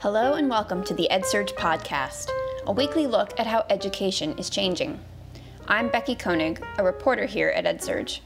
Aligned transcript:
Hello 0.00 0.34
and 0.34 0.50
welcome 0.50 0.84
to 0.84 0.92
the 0.92 1.08
EdSurge 1.10 1.54
podcast, 1.54 2.28
a 2.66 2.72
weekly 2.72 3.06
look 3.06 3.38
at 3.40 3.46
how 3.46 3.64
education 3.70 4.36
is 4.38 4.50
changing. 4.50 5.00
I'm 5.66 5.88
Becky 5.88 6.14
Koenig, 6.14 6.62
a 6.78 6.84
reporter 6.84 7.24
here 7.24 7.48
at 7.48 7.64
EdSurge. 7.64 8.20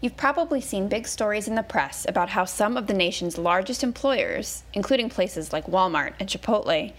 You've 0.00 0.16
probably 0.16 0.60
seen 0.60 0.88
big 0.88 1.08
stories 1.08 1.48
in 1.48 1.56
the 1.56 1.64
press 1.64 2.06
about 2.08 2.30
how 2.30 2.44
some 2.44 2.76
of 2.76 2.86
the 2.86 2.94
nation's 2.94 3.36
largest 3.36 3.82
employers, 3.82 4.62
including 4.72 5.10
places 5.10 5.52
like 5.52 5.66
Walmart 5.66 6.12
and 6.20 6.28
Chipotle, 6.28 6.92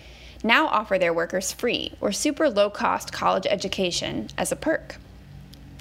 now 0.44 0.68
offer 0.68 0.98
their 0.98 1.14
workers 1.14 1.54
free 1.54 1.94
or 2.02 2.12
super 2.12 2.50
low 2.50 2.70
cost 2.70 3.14
college 3.14 3.48
education 3.50 4.28
as 4.38 4.52
a 4.52 4.58
perk. 4.58 4.98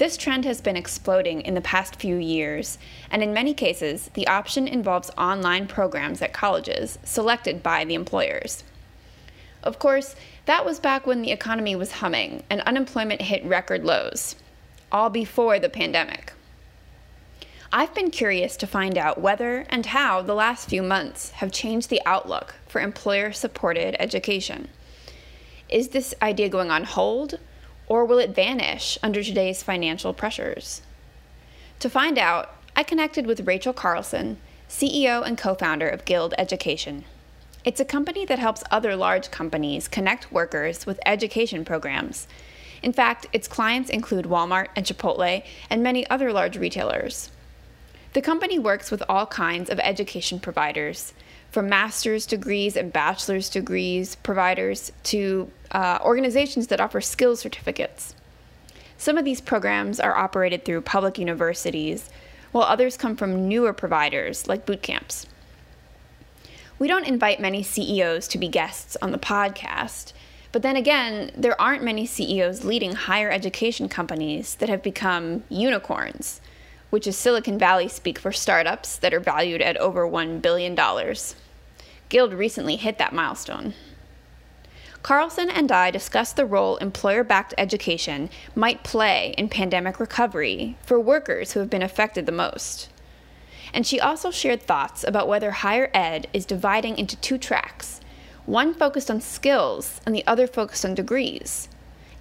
This 0.01 0.17
trend 0.17 0.47
has 0.47 0.63
been 0.63 0.79
exploding 0.79 1.43
in 1.43 1.53
the 1.53 1.61
past 1.61 1.97
few 1.97 2.17
years, 2.17 2.79
and 3.11 3.23
in 3.23 3.35
many 3.35 3.53
cases, 3.53 4.09
the 4.15 4.27
option 4.29 4.67
involves 4.67 5.11
online 5.19 5.67
programs 5.67 6.23
at 6.23 6.33
colleges 6.33 6.99
selected 7.05 7.63
by 7.63 7.85
the 7.85 7.93
employers. 7.93 8.65
Of 9.63 9.79
course, 9.79 10.17
that 10.47 10.65
was 10.65 10.81
back 10.81 11.07
when 11.07 11.21
the 11.21 11.33
economy 11.33 11.77
was 11.77 11.93
humming 11.93 12.45
and 12.49 12.63
unemployment 12.63 13.21
hit 13.21 13.45
record 13.45 13.85
lows, 13.85 14.37
all 14.91 15.11
before 15.11 15.59
the 15.59 15.69
pandemic. 15.69 16.33
I've 17.71 17.95
been 17.95 18.11
curious 18.11 18.57
to 18.57 18.67
find 18.67 18.97
out 18.97 19.21
whether 19.21 19.67
and 19.69 19.85
how 19.85 20.23
the 20.23 20.35
last 20.35 20.71
few 20.71 20.83
months 20.83 21.33
have 21.33 21.53
changed 21.53 21.91
the 21.91 22.01
outlook 22.07 22.55
for 22.67 22.81
employer 22.81 23.33
supported 23.33 23.97
education. 24.01 24.71
Is 25.69 25.89
this 25.89 26.15
idea 26.23 26.49
going 26.49 26.71
on 26.71 26.85
hold, 26.85 27.39
or 27.91 28.05
will 28.05 28.21
it 28.21 28.31
vanish 28.31 28.97
under 29.03 29.21
today's 29.21 29.65
financial 29.65 30.15
pressures? 30.15 30.81
To 31.81 31.91
find 31.91 32.19
out, 32.19 32.55
I 32.77 32.85
connected 32.85 33.27
with 33.27 33.49
Rachel 33.49 33.73
Carlson, 33.73 34.39
CEO 34.69 35.27
and 35.27 35.37
co 35.37 35.57
founder 35.57 35.89
of 35.89 36.05
Guild 36.05 36.33
Education. 36.39 37.05
It's 37.65 37.81
a 37.81 37.85
company 37.85 38.25
that 38.27 38.39
helps 38.39 38.63
other 38.71 38.95
large 38.95 39.33
companies 39.33 39.89
connect 39.89 40.31
workers 40.31 40.87
with 40.87 41.01
education 41.05 41.65
programs. 41.65 42.29
In 42.81 42.93
fact, 42.93 43.27
its 43.33 43.49
clients 43.49 43.91
include 43.91 44.27
Walmart 44.27 44.69
and 44.77 44.87
Chipotle 44.87 45.43
and 45.69 45.83
many 45.83 46.09
other 46.09 46.33
large 46.33 46.57
retailers. 46.57 47.31
The 48.13 48.23
company 48.23 48.59
works 48.59 48.93
with 48.93 49.03
all 49.09 49.27
kinds 49.27 49.69
of 49.69 49.81
education 49.81 50.39
providers, 50.39 51.13
from 51.51 51.69
master's 51.69 52.27
degrees 52.27 52.77
and 52.77 52.93
bachelor's 52.93 53.49
degrees 53.49 54.15
providers 54.17 54.93
to 55.03 55.51
uh, 55.73 55.99
organizations 56.03 56.69
that 56.69 56.81
offer 56.81 57.01
skills 57.01 57.41
certificates. 57.41 58.15
Some 58.97 59.17
of 59.17 59.25
these 59.25 59.41
programs 59.41 59.99
are 59.99 60.17
operated 60.17 60.65
through 60.65 60.83
public 60.83 61.19
universities, 61.19 62.11
while 62.53 62.65
others 62.65 62.97
come 62.97 63.17
from 63.17 63.49
newer 63.49 63.73
providers 63.73 64.47
like 64.47 64.67
boot 64.67 64.83
camps. 64.83 65.27
We 66.79 66.89
don't 66.89 67.07
invite 67.07 67.41
many 67.41 67.63
CEOs 67.63 68.29
to 68.29 68.39
be 68.39 68.49
guests 68.49 68.97
on 69.03 69.13
the 69.13 69.19
podcast, 69.19 70.13
but 70.53 70.63
then 70.63 70.77
again, 70.77 71.31
there 71.37 71.61
aren't 71.61 71.85
many 71.85 72.07
CEOs 72.07 72.65
leading 72.65 72.95
higher 72.95 73.31
education 73.31 73.89
companies 73.89 74.57
that 74.57 74.69
have 74.69 74.83
become 74.83 75.45
unicorns, 75.49 76.41
which 76.91 77.07
is 77.07 77.17
Silicon 77.17 77.59
Valley 77.59 77.89
speak 77.89 78.19
for 78.19 78.33
startups 78.33 78.97
that 78.99 79.15
are 79.15 79.21
valued 79.21 79.63
at 79.63 79.77
over 79.79 80.07
$1 80.07 80.43
billion. 80.43 80.77
Guild 82.09 82.33
recently 82.33 82.77
hit 82.77 82.99
that 82.99 83.15
milestone. 83.15 83.75
Carlson 85.03 85.49
and 85.49 85.73
I 85.73 85.91
discussed 85.91 86.37
the 86.37 86.45
role 86.45 86.77
employer 86.77 87.25
backed 87.25 87.55
education 87.57 88.29
might 88.55 88.85
play 88.85 89.35
in 89.39 89.49
pandemic 89.49 89.99
recovery 89.99 90.77
for 90.83 91.01
workers 91.01 91.53
who 91.53 91.61
have 91.61 91.71
been 91.71 91.83
affected 91.83 92.27
the 92.27 92.33
most. 92.33 92.91
And 93.73 93.87
she 93.87 94.01
also 94.01 94.31
shared 94.31 94.63
thoughts 94.63 95.05
about 95.05 95.29
whether 95.29 95.53
higher 95.53 95.91
ed 95.95 96.27
is 96.33 96.45
dividing 96.45 96.99
into 96.99 97.17
two 97.17 97.39
tracks 97.39 98.01
one 98.47 98.75
focused 98.75 99.11
on 99.11 99.21
skills 99.21 100.01
and 100.05 100.15
the 100.15 100.27
other 100.27 100.47
focused 100.47 100.85
on 100.85 100.95
degrees, 100.95 101.69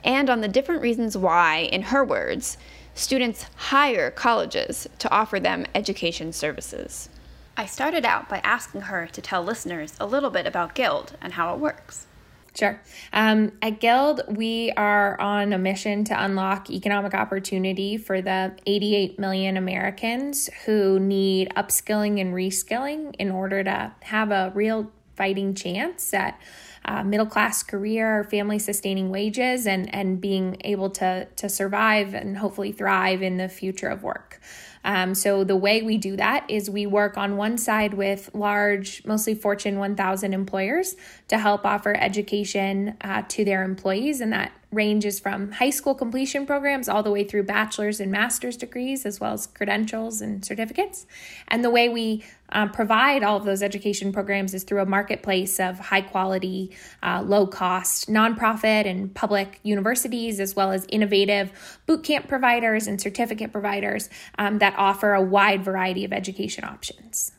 and 0.04 0.30
on 0.30 0.42
the 0.42 0.48
different 0.48 0.82
reasons 0.82 1.18
why, 1.18 1.68
in 1.72 1.82
her 1.84 2.04
words, 2.04 2.58
students 3.00 3.46
hire 3.56 4.12
colleges 4.12 4.88
to 5.00 5.10
offer 5.10 5.40
them 5.40 5.66
education 5.74 6.34
services. 6.34 7.10
I 7.56 7.66
started 7.66 8.06
out 8.06 8.28
by 8.28 8.40
asking 8.40 8.82
her 8.82 9.08
to 9.08 9.22
tell 9.22 9.44
listeners 9.44 9.94
a 10.00 10.06
little 10.06 10.30
bit 10.30 10.46
about 10.46 10.76
Guild 10.76 11.16
and 11.22 11.34
how 11.34 11.54
it 11.54 11.60
works. 11.60 12.08
Sure. 12.54 12.82
Um, 13.14 13.54
at 13.62 13.80
Guild, 13.80 14.22
we 14.28 14.72
are 14.76 15.20
on 15.22 15.54
a 15.54 15.58
mission 15.58 16.04
to 16.06 16.24
unlock 16.24 16.70
economic 16.70 17.14
opportunity 17.14 17.96
for 17.96 18.22
the 18.22 18.54
88 18.66 19.18
million 19.18 19.56
Americans 19.56 20.50
who 20.66 21.00
need 21.00 21.54
upskilling 21.56 22.20
and 22.20 22.34
reskilling 22.34 23.16
in 23.18 23.32
order 23.32 23.64
to 23.64 23.94
have 24.02 24.32
a 24.32 24.52
real 24.54 24.92
fighting 25.20 25.54
chance 25.54 26.14
at 26.14 26.40
uh, 26.86 27.04
middle 27.04 27.26
class 27.26 27.62
career, 27.62 28.24
family 28.24 28.58
sustaining 28.58 29.10
wages, 29.10 29.68
and, 29.68 29.94
and 29.94 30.22
being 30.22 30.56
able 30.62 30.90
to, 30.90 31.28
to 31.36 31.50
survive 31.50 32.14
and 32.14 32.38
hopefully 32.38 32.72
thrive 32.72 33.22
in 33.22 33.36
the 33.36 33.50
future 33.50 33.90
of 33.90 34.02
work. 34.02 34.40
Um, 34.86 35.14
so 35.14 35.44
the 35.44 35.58
way 35.58 35.82
we 35.82 35.98
do 35.98 36.16
that 36.16 36.50
is 36.50 36.70
we 36.70 36.86
work 36.86 37.18
on 37.18 37.36
one 37.36 37.58
side 37.58 37.94
with 37.94 38.30
large, 38.34 39.06
mostly 39.06 39.36
Fortune 39.36 39.78
1000 39.78 40.34
employers 40.34 40.96
to 41.28 41.38
help 41.38 41.66
offer 41.66 41.94
education 41.98 42.96
uh, 43.02 43.24
to 43.28 43.44
their 43.44 43.64
employees, 43.64 44.22
and 44.22 44.32
that 44.32 44.54
ranges 44.72 45.20
from 45.20 45.52
high 45.52 45.70
school 45.72 45.96
completion 45.96 46.46
programs 46.46 46.88
all 46.88 47.02
the 47.02 47.12
way 47.12 47.24
through 47.24 47.44
bachelor's 47.44 48.00
and 48.00 48.12
master's 48.12 48.56
degrees, 48.56 49.06
as 49.06 49.20
well 49.20 49.34
as 49.34 49.48
credentials 49.48 50.22
and 50.22 50.46
certificates. 50.46 51.08
And 51.48 51.64
the 51.64 51.72
way 51.72 51.90
we 51.90 52.24
um, 52.50 52.72
provide 52.72 53.24
all 53.24 53.38
of 53.38 53.46
those 53.46 53.64
education 53.64 54.12
programs 54.12 54.54
is 54.54 54.64
through 54.64 54.82
a 54.82 54.86
marketplace 54.86 55.60
of 55.60 55.80
high 55.80 56.02
quality, 56.02 56.76
uh, 57.02 57.24
low 57.26 57.48
cost 57.48 58.10
nonprofit 58.10 58.86
and 58.86 59.14
public 59.14 59.60
universities, 59.64 60.40
as 60.40 60.56
well 60.56 60.72
as 60.72 60.86
innovative 60.90 61.52
bootcamp 61.88 62.28
providers 62.28 62.86
and 62.86 63.02
certificate 63.02 63.52
providers 63.52 64.10
um, 64.38 64.60
that 64.60 64.76
offer 64.78 65.14
a 65.14 65.22
wide 65.22 65.64
variety 65.64 66.06
of 66.06 66.14
education 66.14 66.64
options. 66.64 67.32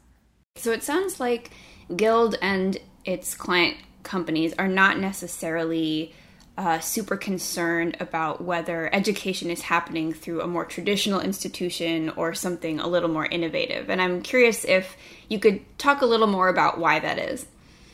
So 0.56 0.72
it 0.72 0.82
sounds 0.82 1.20
like 1.20 1.50
Guild 1.94 2.36
and 2.42 2.76
its 3.04 3.34
client 3.34 3.76
companies 4.02 4.52
are 4.58 4.68
not 4.68 4.98
necessarily 4.98 6.12
uh, 6.58 6.78
super 6.80 7.16
concerned 7.16 7.96
about 8.00 8.42
whether 8.42 8.94
education 8.94 9.50
is 9.50 9.62
happening 9.62 10.12
through 10.12 10.42
a 10.42 10.46
more 10.46 10.64
traditional 10.64 11.20
institution 11.20 12.10
or 12.10 12.34
something 12.34 12.80
a 12.80 12.86
little 12.86 13.08
more 13.08 13.26
innovative. 13.26 13.88
And 13.88 14.00
I'm 14.00 14.20
curious 14.20 14.64
if 14.64 14.96
you 15.28 15.38
could 15.38 15.62
talk 15.78 16.02
a 16.02 16.06
little 16.06 16.26
more 16.26 16.48
about 16.48 16.78
why 16.78 16.98
that 16.98 17.18
is. 17.18 17.46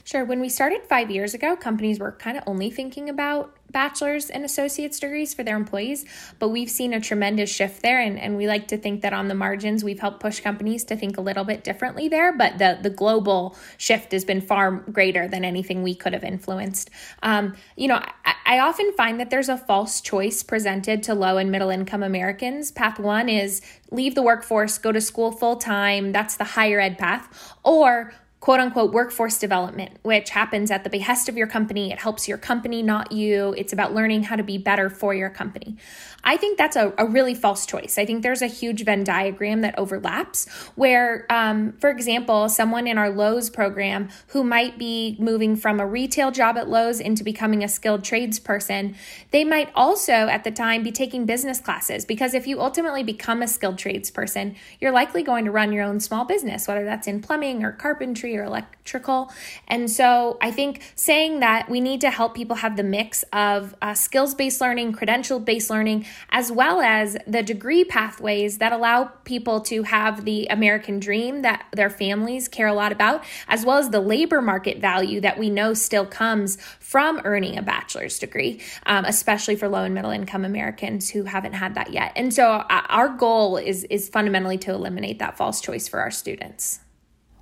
Sure. 0.06 0.25
When 0.25 0.39
we 0.39 0.49
started 0.49 0.83
five 0.84 1.11
years 1.11 1.34
ago, 1.34 1.56
companies 1.56 1.99
were 1.99 2.12
kind 2.12 2.37
of 2.37 2.44
only 2.47 2.71
thinking 2.71 3.11
about 3.11 3.56
bachelor's 3.72 4.31
and 4.31 4.44
associate's 4.44 5.00
degrees 5.00 5.34
for 5.34 5.43
their 5.43 5.56
employees, 5.56 6.05
but 6.39 6.50
we've 6.50 6.71
seen 6.71 6.94
a 6.94 7.00
tremendous 7.00 7.50
shift 7.50 7.83
there. 7.83 7.99
And, 7.99 8.16
and 8.16 8.37
we 8.37 8.47
like 8.47 8.69
to 8.69 8.78
think 8.78 9.03
that 9.03 9.12
on 9.12 9.27
the 9.27 9.34
margins, 9.34 9.83
we've 9.83 9.99
helped 9.99 10.21
push 10.21 10.39
companies 10.39 10.84
to 10.84 10.97
think 10.97 11.19
a 11.19 11.21
little 11.21 11.43
bit 11.43 11.65
differently 11.65 12.06
there. 12.06 12.33
But 12.33 12.59
the, 12.59 12.78
the 12.81 12.89
global 12.89 13.56
shift 13.78 14.12
has 14.12 14.25
been 14.25 14.41
far 14.41 14.71
greater 14.71 15.27
than 15.27 15.45
anything 15.45 15.83
we 15.83 15.97
could 15.97 16.12
have 16.12 16.22
influenced. 16.22 16.89
Um, 17.25 17.56
you 17.75 17.89
know, 17.89 17.97
I, 17.97 18.34
I 18.47 18.59
often 18.61 18.93
find 18.93 19.19
that 19.19 19.31
there's 19.31 19.49
a 19.49 19.59
false 19.59 20.00
choice 20.00 20.45
presented 20.45 21.03
to 21.03 21.15
low 21.16 21.37
and 21.37 21.50
middle 21.50 21.71
income 21.71 22.05
Americans. 22.05 22.71
Path 22.71 23.00
one 23.00 23.28
is 23.28 23.61
leave 23.91 24.15
the 24.15 24.22
workforce, 24.22 24.78
go 24.78 24.93
to 24.93 25.00
school 25.00 25.33
full 25.33 25.56
time. 25.56 26.12
That's 26.12 26.37
the 26.37 26.45
higher 26.45 26.78
ed 26.78 26.97
path. 26.97 27.56
Or 27.65 28.12
quote 28.47 28.61
unquote 28.61 28.93
workforce 28.93 29.39
development, 29.39 29.91
which 30.03 30.31
happens 30.31 30.71
at 30.71 30.84
the 30.84 30.89
behest 30.89 31.29
of 31.29 31.37
your 31.37 31.49
company. 31.49 31.91
It 31.91 31.99
helps 31.99 32.29
your 32.29 32.39
company, 32.39 32.81
not 32.81 33.11
you. 33.11 33.53
It's 33.59 33.73
about 33.73 33.93
learning 33.93 34.23
how 34.23 34.37
to 34.37 34.45
be 34.45 34.57
better 34.57 34.89
for 34.89 35.12
your 35.12 35.31
company. 35.31 35.77
I 36.26 36.37
think 36.37 36.59
that's 36.59 36.75
a, 36.75 36.92
a 36.98 37.06
really 37.06 37.34
false 37.34 37.64
choice. 37.66 37.98
I 37.98 38.04
think 38.04 38.25
there's 38.25 38.42
a 38.42 38.48
huge 38.48 38.84
Venn 38.84 39.04
diagram 39.04 39.60
that 39.60 39.78
overlaps 39.78 40.48
where, 40.75 41.25
um, 41.31 41.72
for 41.78 41.88
example, 41.88 42.48
someone 42.48 42.88
in 42.88 42.98
our 42.98 43.10
Lowe's 43.10 43.48
program 43.48 44.09
who 44.28 44.42
might 44.42 44.77
be 44.77 45.16
moving 45.21 45.54
from 45.54 45.78
a 45.78 45.86
retail 45.86 46.33
job 46.33 46.59
at 46.59 46.68
Lowe's 46.68 46.98
into 46.98 47.22
becoming 47.22 47.62
a 47.62 47.68
skilled 47.68 48.03
tradesperson, 48.03 48.97
they 49.30 49.45
might 49.45 49.71
also 49.77 50.12
at 50.12 50.42
the 50.42 50.51
time 50.51 50.83
be 50.83 50.91
taking 50.91 51.27
business 51.27 51.60
classes 51.60 52.04
because 52.04 52.34
if 52.34 52.48
you 52.48 52.60
ultimately 52.60 53.04
become 53.04 53.41
a 53.41 53.47
skilled 53.47 53.77
tradesperson, 53.77 54.56
you're 54.80 54.91
likely 54.91 55.22
going 55.22 55.45
to 55.45 55.53
run 55.53 55.72
your 55.72 55.84
own 55.84 56.01
small 56.01 56.24
business, 56.24 56.66
whether 56.66 56.84
that's 56.84 57.06
in 57.06 57.22
plumbing 57.22 57.62
or 57.62 57.71
carpentry 57.71 58.36
or 58.36 58.42
electrical. 58.42 59.30
And 59.68 59.89
so 59.89 60.39
I 60.41 60.51
think 60.51 60.83
saying 60.97 61.39
that 61.39 61.71
we 61.71 61.80
need 61.80 62.01
to 62.01 62.10
help 62.10 62.34
people 62.34 62.56
have 62.56 62.77
the 62.77 62.83
mix 62.83 63.22
of 63.33 63.77
uh, 63.80 63.95
skills 63.95 64.34
based 64.34 64.60
learning, 64.60 64.92
credential 64.92 65.39
based 65.39 65.71
learning, 65.71 66.04
as 66.30 66.53
well 66.53 66.80
as 66.80 67.16
the 67.27 67.42
degree 67.42 67.84
pathways 67.84 68.59
that 68.59 68.72
allow 68.72 69.04
people 69.24 69.60
to 69.63 69.83
have 69.84 70.24
the 70.24 70.47
American 70.47 70.98
dream 71.01 71.42
that 71.42 71.66
their 71.72 71.91
families 71.91 72.48
care 72.48 72.66
a 72.66 72.74
lot 72.74 72.92
about, 72.92 73.24
as 73.48 73.65
well 73.65 73.78
as 73.78 73.91
the 73.91 74.01
labor 74.01 74.41
market 74.41 74.78
value 74.78 75.21
that 75.21 75.39
we 75.39 75.51
know 75.51 75.74
still 75.74 76.07
comes 76.07 76.57
from 76.80 77.21
earning 77.24 77.59
a 77.59 77.63
bachelor's 77.63 78.18
degree, 78.18 78.60
um, 78.86 79.04
especially 79.04 79.57
for 79.57 79.68
low 79.68 79.84
and 79.84 79.95
middle 79.95 80.10
income 80.10 80.45
Americans 80.45 81.10
who 81.10 81.24
haven't 81.24 81.53
had 81.53 81.74
that 81.74 81.92
yet. 81.92 82.13
And 82.16 82.33
so 82.33 82.53
uh, 82.53 82.83
our 82.89 83.09
goal 83.09 83.57
is 83.57 83.84
is 83.84 84.09
fundamentally 84.09 84.59
to 84.59 84.72
eliminate 84.72 85.18
that 85.18 85.36
false 85.36 85.60
choice 85.60 85.89
for 85.89 86.01
our 86.01 86.10
students. 86.10 86.80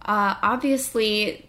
Uh, 0.02 0.34
obviously, 0.42 1.48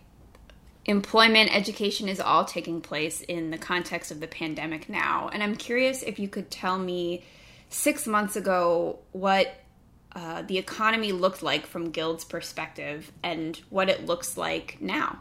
employment, 0.85 1.55
education 1.55 2.07
is 2.07 2.19
all 2.19 2.45
taking 2.45 2.81
place 2.81 3.21
in 3.21 3.51
the 3.51 3.57
context 3.57 4.11
of 4.11 4.19
the 4.19 4.27
pandemic 4.27 4.87
now. 4.87 5.29
And 5.33 5.41
I'm 5.41 5.55
curious 5.55 6.03
if 6.03 6.19
you 6.19 6.27
could 6.27 6.51
tell 6.51 6.77
me 6.77 7.23
six 7.69 8.05
months 8.07 8.35
ago 8.35 8.99
what 9.11 9.53
uh, 10.15 10.43
the 10.43 10.57
economy 10.57 11.11
looked 11.11 11.43
like 11.43 11.65
from 11.65 11.91
Guild's 11.91 12.23
perspective 12.23 13.11
and 13.21 13.59
what 13.69 13.89
it 13.89 14.05
looks 14.05 14.37
like 14.37 14.77
now. 14.79 15.19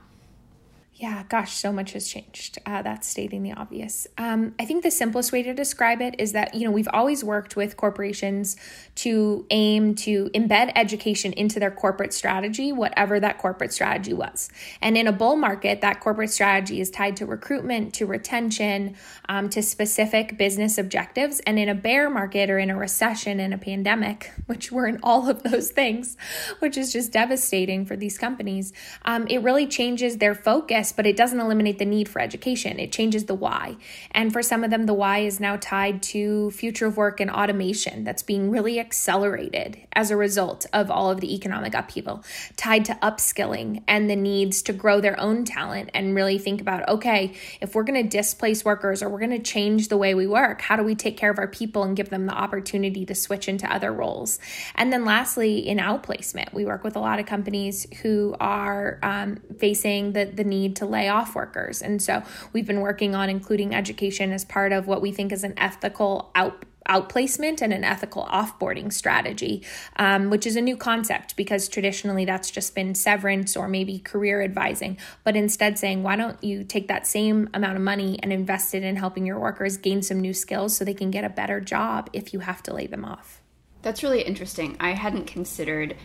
Yeah, 0.96 1.24
gosh, 1.28 1.54
so 1.54 1.72
much 1.72 1.92
has 1.94 2.06
changed. 2.06 2.58
Uh, 2.64 2.80
that's 2.82 3.08
stating 3.08 3.42
the 3.42 3.52
obvious. 3.52 4.06
Um, 4.16 4.54
I 4.60 4.64
think 4.64 4.84
the 4.84 4.92
simplest 4.92 5.32
way 5.32 5.42
to 5.42 5.52
describe 5.52 6.00
it 6.00 6.14
is 6.20 6.32
that, 6.32 6.54
you 6.54 6.64
know, 6.64 6.70
we've 6.70 6.88
always 6.92 7.24
worked 7.24 7.56
with 7.56 7.76
corporations 7.76 8.56
to 8.96 9.44
aim 9.50 9.96
to 9.96 10.30
embed 10.34 10.70
education 10.76 11.32
into 11.32 11.58
their 11.58 11.72
corporate 11.72 12.14
strategy, 12.14 12.70
whatever 12.70 13.18
that 13.18 13.38
corporate 13.38 13.72
strategy 13.72 14.12
was. 14.12 14.50
And 14.80 14.96
in 14.96 15.08
a 15.08 15.12
bull 15.12 15.34
market, 15.34 15.80
that 15.80 15.98
corporate 15.98 16.30
strategy 16.30 16.80
is 16.80 16.90
tied 16.90 17.16
to 17.16 17.26
recruitment, 17.26 17.92
to 17.94 18.06
retention, 18.06 18.94
um, 19.28 19.48
to 19.48 19.62
specific 19.62 20.38
business 20.38 20.78
objectives. 20.78 21.40
And 21.40 21.58
in 21.58 21.68
a 21.68 21.74
bear 21.74 22.08
market 22.08 22.48
or 22.48 22.58
in 22.60 22.70
a 22.70 22.76
recession, 22.76 23.40
in 23.40 23.52
a 23.52 23.58
pandemic, 23.58 24.30
which 24.46 24.70
we're 24.70 24.86
in 24.86 25.00
all 25.02 25.28
of 25.28 25.42
those 25.42 25.72
things, 25.72 26.16
which 26.60 26.76
is 26.76 26.92
just 26.92 27.10
devastating 27.10 27.84
for 27.84 27.96
these 27.96 28.16
companies, 28.16 28.72
um, 29.04 29.26
it 29.26 29.38
really 29.38 29.66
changes 29.66 30.18
their 30.18 30.36
focus 30.36 30.83
yes, 30.84 30.92
but 30.92 31.06
it 31.06 31.16
doesn't 31.16 31.40
eliminate 31.40 31.78
the 31.78 31.86
need 31.86 32.08
for 32.10 32.20
education. 32.20 32.78
It 32.78 32.92
changes 32.92 33.24
the 33.24 33.34
why. 33.34 33.76
And 34.10 34.32
for 34.32 34.42
some 34.42 34.64
of 34.64 34.70
them, 34.70 34.84
the 34.84 34.92
why 34.92 35.20
is 35.20 35.40
now 35.40 35.56
tied 35.56 36.02
to 36.14 36.50
future 36.50 36.86
of 36.86 36.98
work 36.98 37.20
and 37.20 37.30
automation 37.30 38.04
that's 38.04 38.22
being 38.22 38.50
really 38.50 38.78
accelerated 38.78 39.78
as 39.94 40.10
a 40.10 40.16
result 40.16 40.66
of 40.74 40.90
all 40.90 41.10
of 41.10 41.20
the 41.20 41.34
economic 41.34 41.72
upheaval, 41.74 42.22
tied 42.56 42.84
to 42.84 42.94
upskilling 43.02 43.82
and 43.88 44.10
the 44.10 44.16
needs 44.16 44.60
to 44.62 44.74
grow 44.74 45.00
their 45.00 45.18
own 45.18 45.44
talent 45.44 45.88
and 45.94 46.14
really 46.14 46.38
think 46.38 46.60
about 46.60 46.86
okay, 46.86 47.32
if 47.62 47.74
we're 47.74 47.82
going 47.82 48.02
to 48.02 48.08
displace 48.08 48.62
workers 48.64 49.02
or 49.02 49.08
we're 49.08 49.18
going 49.18 49.30
to 49.30 49.38
change 49.38 49.88
the 49.88 49.96
way 49.96 50.14
we 50.14 50.26
work, 50.26 50.60
how 50.60 50.76
do 50.76 50.82
we 50.82 50.94
take 50.94 51.16
care 51.16 51.30
of 51.30 51.38
our 51.38 51.48
people 51.48 51.82
and 51.82 51.96
give 51.96 52.10
them 52.10 52.26
the 52.26 52.34
opportunity 52.34 53.06
to 53.06 53.14
switch 53.14 53.48
into 53.48 53.72
other 53.72 53.90
roles? 53.90 54.38
And 54.74 54.92
then 54.92 55.06
lastly, 55.06 55.66
in 55.66 55.78
outplacement, 55.78 56.52
we 56.52 56.66
work 56.66 56.84
with 56.84 56.96
a 56.96 57.00
lot 57.00 57.18
of 57.18 57.24
companies 57.24 57.86
who 58.02 58.36
are 58.38 58.98
um, 59.02 59.36
facing 59.58 60.12
the, 60.12 60.26
the 60.26 60.44
need 60.44 60.73
to 60.76 60.86
lay 60.86 61.08
off 61.08 61.34
workers. 61.34 61.82
And 61.82 62.02
so 62.02 62.22
we've 62.52 62.66
been 62.66 62.80
working 62.80 63.14
on 63.14 63.28
including 63.28 63.74
education 63.74 64.32
as 64.32 64.44
part 64.44 64.72
of 64.72 64.86
what 64.86 65.02
we 65.02 65.12
think 65.12 65.32
is 65.32 65.44
an 65.44 65.54
ethical 65.56 66.30
out 66.34 66.64
outplacement 66.88 67.62
and 67.62 67.72
an 67.72 67.84
ethical 67.84 68.24
offboarding 68.26 68.92
strategy, 68.92 69.64
um, 69.96 70.30
which 70.30 70.46
is 70.46 70.56
a 70.56 70.60
new 70.60 70.76
concept 70.76 71.36
because 71.36 71.68
traditionally 71.68 72.24
that's 72.24 72.50
just 72.50 72.74
been 72.74 72.94
severance 72.94 73.56
or 73.56 73.68
maybe 73.68 73.98
career 73.98 74.42
advising. 74.42 74.98
But 75.22 75.36
instead, 75.36 75.78
saying, 75.78 76.02
why 76.02 76.16
don't 76.16 76.42
you 76.44 76.64
take 76.64 76.88
that 76.88 77.06
same 77.06 77.48
amount 77.54 77.76
of 77.76 77.82
money 77.82 78.18
and 78.22 78.32
invest 78.32 78.74
it 78.74 78.82
in 78.82 78.96
helping 78.96 79.26
your 79.26 79.38
workers 79.38 79.76
gain 79.76 80.02
some 80.02 80.20
new 80.20 80.34
skills 80.34 80.76
so 80.76 80.84
they 80.84 80.94
can 80.94 81.10
get 81.10 81.24
a 81.24 81.30
better 81.30 81.60
job 81.60 82.10
if 82.12 82.32
you 82.32 82.40
have 82.40 82.62
to 82.64 82.74
lay 82.74 82.86
them 82.86 83.04
off? 83.04 83.40
That's 83.82 84.02
really 84.02 84.22
interesting. 84.22 84.76
I 84.80 84.90
hadn't 84.90 85.26
considered 85.26 85.96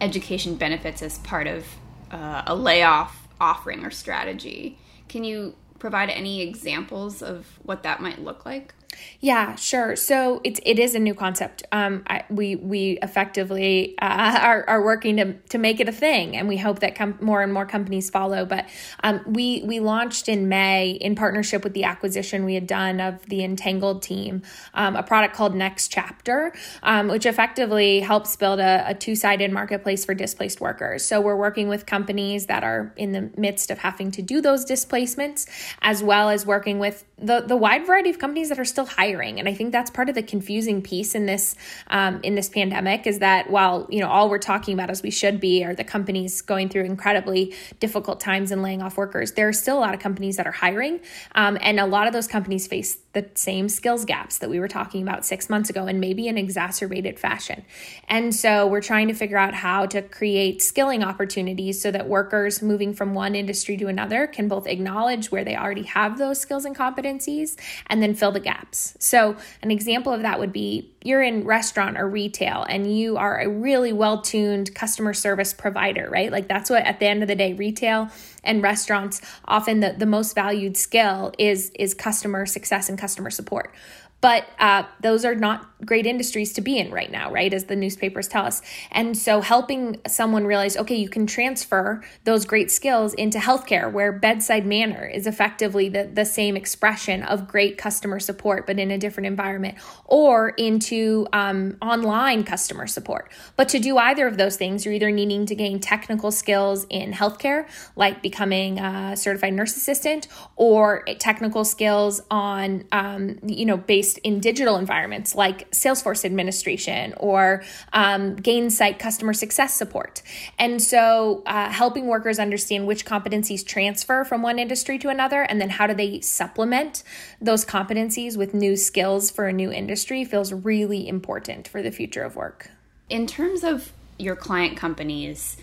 education 0.00 0.56
benefits 0.56 1.02
as 1.02 1.18
part 1.18 1.46
of 1.46 1.66
uh, 2.10 2.42
a 2.46 2.54
layoff 2.54 3.19
offering 3.40 3.84
or 3.84 3.90
strategy. 3.90 4.78
Can 5.08 5.24
you 5.24 5.54
provide 5.78 6.10
any 6.10 6.42
examples 6.42 7.22
of 7.22 7.46
what 7.62 7.82
that 7.82 8.00
might 8.00 8.20
look 8.20 8.44
like? 8.44 8.74
Yeah, 9.22 9.54
sure. 9.56 9.96
So 9.96 10.40
it's 10.44 10.60
it 10.64 10.78
is 10.78 10.94
a 10.94 10.98
new 10.98 11.14
concept. 11.14 11.62
Um, 11.72 12.04
I, 12.06 12.24
we 12.30 12.56
we 12.56 12.98
effectively 13.02 13.94
uh, 14.00 14.38
are 14.42 14.64
are 14.66 14.82
working 14.82 15.18
to 15.18 15.34
to 15.34 15.58
make 15.58 15.78
it 15.78 15.88
a 15.88 15.92
thing, 15.92 16.36
and 16.36 16.48
we 16.48 16.56
hope 16.56 16.78
that 16.78 16.94
com- 16.94 17.18
more 17.20 17.42
and 17.42 17.52
more 17.52 17.66
companies 17.66 18.08
follow. 18.08 18.46
But 18.46 18.66
um, 19.04 19.20
we 19.26 19.62
we 19.64 19.78
launched 19.78 20.28
in 20.28 20.48
May 20.48 20.92
in 20.92 21.16
partnership 21.16 21.64
with 21.64 21.74
the 21.74 21.84
acquisition 21.84 22.46
we 22.46 22.54
had 22.54 22.66
done 22.66 22.98
of 22.98 23.24
the 23.26 23.44
Entangled 23.44 24.02
team, 24.02 24.42
um, 24.72 24.96
a 24.96 25.02
product 25.02 25.34
called 25.34 25.54
Next 25.54 25.88
Chapter, 25.88 26.54
um, 26.82 27.08
which 27.08 27.26
effectively 27.26 28.00
helps 28.00 28.34
build 28.36 28.58
a, 28.58 28.84
a 28.88 28.94
two 28.94 29.14
sided 29.14 29.52
marketplace 29.52 30.04
for 30.04 30.14
displaced 30.14 30.62
workers. 30.62 31.04
So 31.04 31.20
we're 31.20 31.36
working 31.36 31.68
with 31.68 31.84
companies 31.84 32.46
that 32.46 32.64
are 32.64 32.94
in 32.96 33.12
the 33.12 33.30
midst 33.36 33.70
of 33.70 33.78
having 33.78 34.10
to 34.12 34.22
do 34.22 34.40
those 34.40 34.64
displacements, 34.64 35.46
as 35.82 36.02
well 36.02 36.30
as 36.30 36.46
working 36.46 36.78
with 36.78 37.04
the 37.18 37.42
the 37.42 37.56
wide 37.56 37.86
variety 37.86 38.08
of 38.08 38.18
companies 38.18 38.48
that 38.48 38.58
are 38.58 38.64
still 38.64 38.79
hiring. 38.84 39.38
And 39.38 39.48
i 39.48 39.54
think 39.54 39.72
that's 39.72 39.90
part 39.90 40.08
of 40.08 40.14
the 40.14 40.22
confusing 40.22 40.82
piece 40.82 41.14
in 41.14 41.26
this 41.26 41.54
um, 41.88 42.20
in 42.22 42.34
this 42.34 42.48
pandemic 42.48 43.06
is 43.06 43.20
that 43.20 43.50
while 43.50 43.86
you 43.90 44.00
know 44.00 44.08
all 44.08 44.28
we're 44.28 44.38
talking 44.38 44.74
about 44.74 44.90
as 44.90 45.02
we 45.02 45.10
should 45.10 45.40
be 45.40 45.64
are 45.64 45.74
the 45.74 45.84
companies 45.84 46.40
going 46.42 46.68
through 46.68 46.84
incredibly 46.84 47.54
difficult 47.78 48.20
times 48.20 48.50
and 48.50 48.62
laying 48.62 48.82
off 48.82 48.96
workers 48.96 49.32
there 49.32 49.48
are 49.48 49.52
still 49.52 49.78
a 49.78 49.80
lot 49.80 49.94
of 49.94 50.00
companies 50.00 50.36
that 50.36 50.46
are 50.46 50.52
hiring. 50.52 51.00
Um, 51.34 51.58
and 51.60 51.80
a 51.80 51.86
lot 51.86 52.06
of 52.06 52.12
those 52.12 52.26
companies 52.26 52.66
face 52.66 52.98
the 53.12 53.28
same 53.34 53.68
skills 53.68 54.04
gaps 54.04 54.38
that 54.38 54.48
we 54.48 54.60
were 54.60 54.68
talking 54.68 55.02
about 55.02 55.24
six 55.24 55.50
months 55.50 55.68
ago 55.68 55.86
and 55.86 56.00
maybe 56.00 56.28
in 56.28 56.38
exacerbated 56.38 57.18
fashion. 57.18 57.64
And 58.08 58.34
so 58.34 58.66
we're 58.66 58.80
trying 58.80 59.08
to 59.08 59.14
figure 59.14 59.36
out 59.36 59.52
how 59.52 59.86
to 59.86 60.02
create 60.02 60.62
skilling 60.62 61.02
opportunities 61.02 61.82
so 61.82 61.90
that 61.90 62.08
workers 62.08 62.62
moving 62.62 62.94
from 62.94 63.14
one 63.14 63.34
industry 63.34 63.76
to 63.78 63.88
another 63.88 64.26
can 64.28 64.46
both 64.46 64.66
acknowledge 64.66 65.32
where 65.32 65.44
they 65.44 65.56
already 65.56 65.82
have 65.82 66.18
those 66.18 66.40
skills 66.40 66.64
and 66.64 66.76
competencies 66.76 67.58
and 67.88 68.00
then 68.00 68.14
fill 68.14 68.30
the 68.30 68.40
gaps 68.70 68.94
so, 68.98 69.36
an 69.62 69.70
example 69.70 70.12
of 70.12 70.22
that 70.22 70.38
would 70.38 70.52
be 70.52 70.90
you're 71.02 71.22
in 71.22 71.44
restaurant 71.44 71.98
or 71.98 72.08
retail 72.08 72.64
and 72.68 72.96
you 72.96 73.16
are 73.16 73.40
a 73.40 73.48
really 73.48 73.92
well 73.92 74.20
tuned 74.22 74.74
customer 74.74 75.14
service 75.14 75.52
provider, 75.52 76.08
right? 76.10 76.30
Like, 76.30 76.48
that's 76.48 76.70
what 76.70 76.84
at 76.84 77.00
the 77.00 77.06
end 77.06 77.22
of 77.22 77.28
the 77.28 77.34
day, 77.34 77.52
retail 77.54 78.10
and 78.44 78.62
restaurants 78.62 79.20
often 79.46 79.80
the, 79.80 79.94
the 79.96 80.06
most 80.06 80.34
valued 80.34 80.76
skill 80.76 81.32
is 81.38 81.70
is 81.78 81.94
customer 81.94 82.46
success 82.46 82.88
and 82.88 82.98
customer 82.98 83.30
support 83.30 83.72
but 84.20 84.46
uh, 84.58 84.84
those 85.00 85.24
are 85.24 85.34
not 85.34 85.66
great 85.84 86.06
industries 86.06 86.52
to 86.52 86.60
be 86.60 86.78
in 86.78 86.90
right 86.90 87.10
now, 87.10 87.30
right? 87.30 87.54
As 87.54 87.64
the 87.64 87.76
newspapers 87.76 88.28
tell 88.28 88.44
us. 88.44 88.60
And 88.90 89.16
so 89.16 89.40
helping 89.40 90.00
someone 90.06 90.44
realize, 90.44 90.76
okay, 90.76 90.94
you 90.94 91.08
can 91.08 91.26
transfer 91.26 92.02
those 92.24 92.44
great 92.44 92.70
skills 92.70 93.14
into 93.14 93.38
healthcare, 93.38 93.90
where 93.90 94.12
bedside 94.12 94.66
manner 94.66 95.06
is 95.06 95.26
effectively 95.26 95.88
the, 95.88 96.10
the 96.12 96.26
same 96.26 96.56
expression 96.56 97.22
of 97.22 97.48
great 97.48 97.78
customer 97.78 98.20
support, 98.20 98.66
but 98.66 98.78
in 98.78 98.90
a 98.90 98.98
different 98.98 99.26
environment, 99.26 99.78
or 100.04 100.50
into 100.50 101.26
um, 101.32 101.78
online 101.80 102.44
customer 102.44 102.86
support. 102.86 103.32
But 103.56 103.70
to 103.70 103.78
do 103.78 103.96
either 103.96 104.26
of 104.26 104.36
those 104.36 104.56
things, 104.56 104.84
you're 104.84 104.94
either 104.94 105.10
needing 105.10 105.46
to 105.46 105.54
gain 105.54 105.80
technical 105.80 106.30
skills 106.30 106.86
in 106.90 107.12
healthcare, 107.12 107.66
like 107.96 108.22
becoming 108.22 108.78
a 108.78 109.16
certified 109.16 109.54
nurse 109.54 109.76
assistant, 109.76 110.28
or 110.56 111.04
technical 111.18 111.64
skills 111.64 112.20
on, 112.30 112.84
um, 112.92 113.38
you 113.46 113.64
know, 113.64 113.78
based 113.78 114.09
based 114.10 114.18
in 114.24 114.40
digital 114.40 114.76
environments 114.76 115.34
like 115.34 115.70
Salesforce 115.70 116.24
administration 116.24 117.14
or 117.16 117.62
um, 117.92 118.36
Gainsight 118.36 118.98
customer 118.98 119.32
success 119.32 119.74
support. 119.74 120.22
And 120.58 120.82
so, 120.82 121.42
uh, 121.46 121.70
helping 121.70 122.06
workers 122.06 122.38
understand 122.38 122.86
which 122.86 123.04
competencies 123.04 123.64
transfer 123.64 124.24
from 124.24 124.42
one 124.42 124.58
industry 124.58 124.98
to 124.98 125.08
another 125.08 125.42
and 125.42 125.60
then 125.60 125.70
how 125.70 125.86
do 125.86 125.94
they 125.94 126.20
supplement 126.20 127.02
those 127.40 127.64
competencies 127.64 128.36
with 128.36 128.54
new 128.54 128.76
skills 128.76 129.30
for 129.30 129.46
a 129.46 129.52
new 129.52 129.70
industry 129.70 130.24
feels 130.24 130.52
really 130.52 131.06
important 131.06 131.68
for 131.68 131.82
the 131.82 131.90
future 131.90 132.24
of 132.24 132.36
work. 132.36 132.70
In 133.08 133.26
terms 133.26 133.64
of 133.64 133.92
your 134.18 134.36
client 134.36 134.76
companies, 134.76 135.56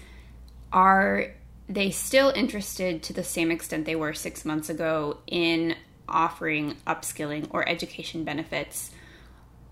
are 0.72 1.34
they 1.70 1.92
still 1.92 2.30
interested 2.30 3.04
to 3.04 3.14
the 3.14 3.24
same 3.24 3.52
extent 3.52 3.86
they 3.86 3.96
were 3.96 4.14
six 4.14 4.46
months 4.46 4.70
ago 4.70 5.18
in 5.28 5.76
offering 6.08 6.78
upskilling 6.86 7.48
or 7.52 7.68
education 7.68 8.24
benefits? 8.24 8.92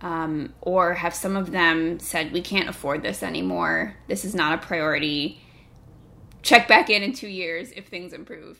Um, 0.01 0.53
or 0.61 0.93
have 0.93 1.15
some 1.15 1.35
of 1.35 1.51
them 1.51 1.99
said, 1.99 2.31
we 2.31 2.41
can't 2.41 2.69
afford 2.69 3.01
this 3.01 3.23
anymore? 3.23 3.95
This 4.07 4.25
is 4.25 4.35
not 4.35 4.53
a 4.53 4.65
priority. 4.65 5.41
Check 6.41 6.67
back 6.67 6.89
in 6.89 7.01
in 7.01 7.13
two 7.13 7.27
years 7.27 7.71
if 7.75 7.87
things 7.87 8.13
improve. 8.13 8.59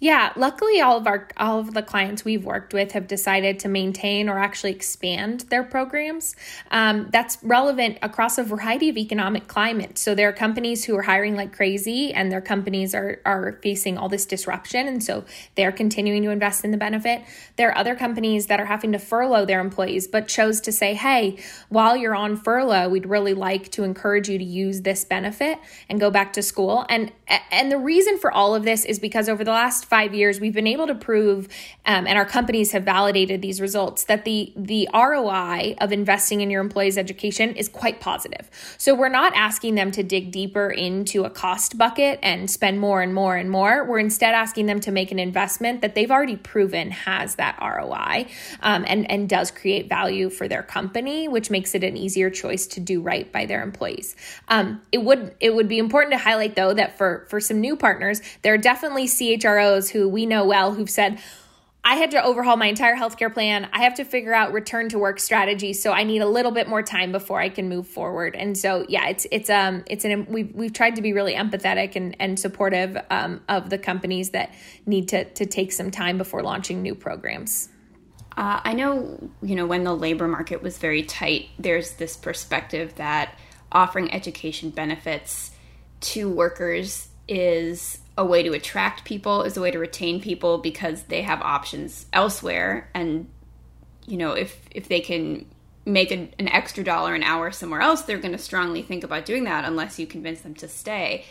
Yeah, 0.00 0.32
luckily 0.36 0.80
all 0.80 0.96
of 0.98 1.08
our 1.08 1.26
all 1.36 1.58
of 1.58 1.74
the 1.74 1.82
clients 1.82 2.24
we've 2.24 2.44
worked 2.44 2.72
with 2.72 2.92
have 2.92 3.08
decided 3.08 3.58
to 3.60 3.68
maintain 3.68 4.28
or 4.28 4.38
actually 4.38 4.70
expand 4.70 5.40
their 5.50 5.64
programs. 5.64 6.36
Um, 6.70 7.08
that's 7.10 7.38
relevant 7.42 7.98
across 8.00 8.38
a 8.38 8.44
variety 8.44 8.88
of 8.90 8.96
economic 8.96 9.48
climates. 9.48 10.00
So 10.00 10.14
there 10.14 10.28
are 10.28 10.32
companies 10.32 10.84
who 10.84 10.96
are 10.96 11.02
hiring 11.02 11.34
like 11.34 11.52
crazy, 11.52 12.12
and 12.12 12.30
their 12.30 12.40
companies 12.40 12.94
are 12.94 13.20
are 13.24 13.58
facing 13.60 13.98
all 13.98 14.08
this 14.08 14.24
disruption, 14.24 14.86
and 14.86 15.02
so 15.02 15.24
they're 15.56 15.72
continuing 15.72 16.22
to 16.22 16.30
invest 16.30 16.64
in 16.64 16.70
the 16.70 16.76
benefit. 16.76 17.22
There 17.56 17.68
are 17.70 17.76
other 17.76 17.96
companies 17.96 18.46
that 18.46 18.60
are 18.60 18.66
having 18.66 18.92
to 18.92 19.00
furlough 19.00 19.46
their 19.46 19.60
employees, 19.60 20.06
but 20.06 20.28
chose 20.28 20.60
to 20.60 20.70
say, 20.70 20.94
"Hey, 20.94 21.38
while 21.70 21.96
you're 21.96 22.14
on 22.14 22.36
furlough, 22.36 22.88
we'd 22.88 23.06
really 23.06 23.34
like 23.34 23.68
to 23.72 23.82
encourage 23.82 24.28
you 24.28 24.38
to 24.38 24.44
use 24.44 24.82
this 24.82 25.04
benefit 25.04 25.58
and 25.88 25.98
go 25.98 26.08
back 26.08 26.32
to 26.34 26.42
school." 26.42 26.86
And 26.88 27.10
and 27.50 27.72
the 27.72 27.78
reason 27.78 28.16
for 28.16 28.30
all 28.30 28.54
of 28.54 28.62
this 28.62 28.84
is 28.84 29.00
because 29.00 29.28
over 29.28 29.42
the 29.42 29.50
last 29.50 29.87
five 29.88 30.14
years, 30.14 30.40
we've 30.40 30.54
been 30.54 30.66
able 30.66 30.86
to 30.86 30.94
prove, 30.94 31.48
um, 31.86 32.06
and 32.06 32.18
our 32.18 32.26
companies 32.26 32.72
have 32.72 32.84
validated 32.84 33.40
these 33.40 33.60
results, 33.60 34.04
that 34.04 34.24
the, 34.24 34.52
the 34.56 34.88
ROI 34.92 35.76
of 35.80 35.92
investing 35.92 36.40
in 36.40 36.50
your 36.50 36.60
employees' 36.60 36.98
education 36.98 37.54
is 37.56 37.68
quite 37.68 38.00
positive. 38.00 38.50
So 38.76 38.94
we're 38.94 39.08
not 39.08 39.32
asking 39.34 39.76
them 39.76 39.90
to 39.92 40.02
dig 40.02 40.30
deeper 40.30 40.70
into 40.70 41.24
a 41.24 41.30
cost 41.30 41.78
bucket 41.78 42.18
and 42.22 42.50
spend 42.50 42.80
more 42.80 43.00
and 43.00 43.14
more 43.14 43.36
and 43.36 43.50
more. 43.50 43.84
We're 43.84 43.98
instead 43.98 44.34
asking 44.34 44.66
them 44.66 44.80
to 44.80 44.92
make 44.92 45.10
an 45.10 45.18
investment 45.18 45.80
that 45.80 45.94
they've 45.94 46.10
already 46.10 46.36
proven 46.36 46.90
has 46.90 47.36
that 47.36 47.58
ROI 47.60 48.26
um, 48.60 48.84
and, 48.86 49.10
and 49.10 49.28
does 49.28 49.50
create 49.50 49.88
value 49.88 50.28
for 50.28 50.48
their 50.48 50.62
company, 50.62 51.28
which 51.28 51.50
makes 51.50 51.74
it 51.74 51.82
an 51.82 51.96
easier 51.96 52.28
choice 52.30 52.66
to 52.66 52.80
do 52.80 53.00
right 53.00 53.32
by 53.32 53.46
their 53.46 53.62
employees. 53.62 54.14
Um, 54.48 54.82
it 54.92 54.98
would 54.98 55.34
it 55.40 55.54
would 55.54 55.68
be 55.68 55.78
important 55.78 56.12
to 56.12 56.18
highlight 56.18 56.56
though 56.56 56.74
that 56.74 56.98
for 56.98 57.26
for 57.30 57.40
some 57.40 57.60
new 57.60 57.76
partners, 57.76 58.20
there 58.42 58.54
are 58.54 58.58
definitely 58.58 59.06
CHROs 59.06 59.77
who 59.90 60.08
we 60.08 60.26
know 60.26 60.44
well 60.44 60.74
who've 60.74 60.90
said, 60.90 61.20
I 61.84 61.94
had 61.94 62.10
to 62.10 62.22
overhaul 62.22 62.56
my 62.56 62.66
entire 62.66 62.96
healthcare 62.96 63.32
plan. 63.32 63.68
I 63.72 63.84
have 63.84 63.94
to 63.94 64.04
figure 64.04 64.34
out 64.34 64.52
return 64.52 64.88
to 64.90 64.98
work 64.98 65.20
strategy, 65.20 65.72
so 65.72 65.92
I 65.92 66.02
need 66.02 66.20
a 66.20 66.26
little 66.26 66.50
bit 66.50 66.68
more 66.68 66.82
time 66.82 67.12
before 67.12 67.40
I 67.40 67.48
can 67.48 67.68
move 67.68 67.86
forward. 67.86 68.36
And 68.36 68.58
so, 68.58 68.84
yeah, 68.88 69.08
it's 69.08 69.26
it's 69.30 69.48
um 69.48 69.84
it's 69.86 70.04
an 70.04 70.26
we've 70.26 70.54
we've 70.54 70.72
tried 70.72 70.96
to 70.96 71.02
be 71.02 71.12
really 71.12 71.34
empathetic 71.34 71.96
and 71.96 72.14
and 72.18 72.38
supportive 72.38 72.98
um, 73.10 73.40
of 73.48 73.70
the 73.70 73.78
companies 73.78 74.30
that 74.30 74.52
need 74.84 75.08
to 75.08 75.24
to 75.24 75.46
take 75.46 75.72
some 75.72 75.90
time 75.90 76.18
before 76.18 76.42
launching 76.42 76.82
new 76.82 76.94
programs. 76.94 77.70
Uh, 78.36 78.60
I 78.62 78.74
know, 78.74 79.30
you 79.42 79.56
know, 79.56 79.66
when 79.66 79.82
the 79.82 79.94
labor 79.94 80.28
market 80.28 80.62
was 80.62 80.78
very 80.78 81.02
tight, 81.02 81.48
there's 81.58 81.92
this 81.92 82.16
perspective 82.16 82.94
that 82.96 83.36
offering 83.72 84.12
education 84.12 84.70
benefits 84.70 85.52
to 86.00 86.28
workers 86.28 87.08
is 87.26 87.98
a 88.18 88.24
way 88.24 88.42
to 88.42 88.52
attract 88.52 89.04
people, 89.04 89.42
is 89.42 89.56
a 89.56 89.60
way 89.60 89.70
to 89.70 89.78
retain 89.78 90.20
people 90.20 90.58
because 90.58 91.04
they 91.04 91.22
have 91.22 91.40
options 91.40 92.06
elsewhere. 92.12 92.90
And, 92.92 93.28
you 94.06 94.16
know, 94.16 94.32
if, 94.32 94.60
if 94.72 94.88
they 94.88 95.00
can 95.00 95.46
make 95.86 96.10
an, 96.10 96.34
extra 96.38 96.82
dollar 96.82 97.14
an 97.14 97.22
hour 97.22 97.52
somewhere 97.52 97.80
else, 97.80 98.02
they're 98.02 98.18
going 98.18 98.32
to 98.32 98.38
strongly 98.38 98.82
think 98.82 99.04
about 99.04 99.24
doing 99.24 99.44
that 99.44 99.64
unless 99.64 100.00
you 100.00 100.06
convince 100.06 100.40
them 100.40 100.54
to 100.56 100.66
stay. 100.68 101.24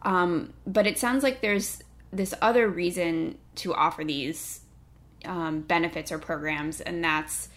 Um, 0.00 0.54
but 0.66 0.86
it 0.86 0.98
sounds 0.98 1.22
like 1.22 1.42
there's 1.42 1.82
this 2.10 2.34
other 2.40 2.66
reason 2.66 3.36
to 3.56 3.74
offer 3.74 4.02
these 4.02 4.60
um, 5.26 5.60
benefits 5.60 6.10
or 6.10 6.18
programs, 6.18 6.80
and 6.80 7.04
that's 7.04 7.50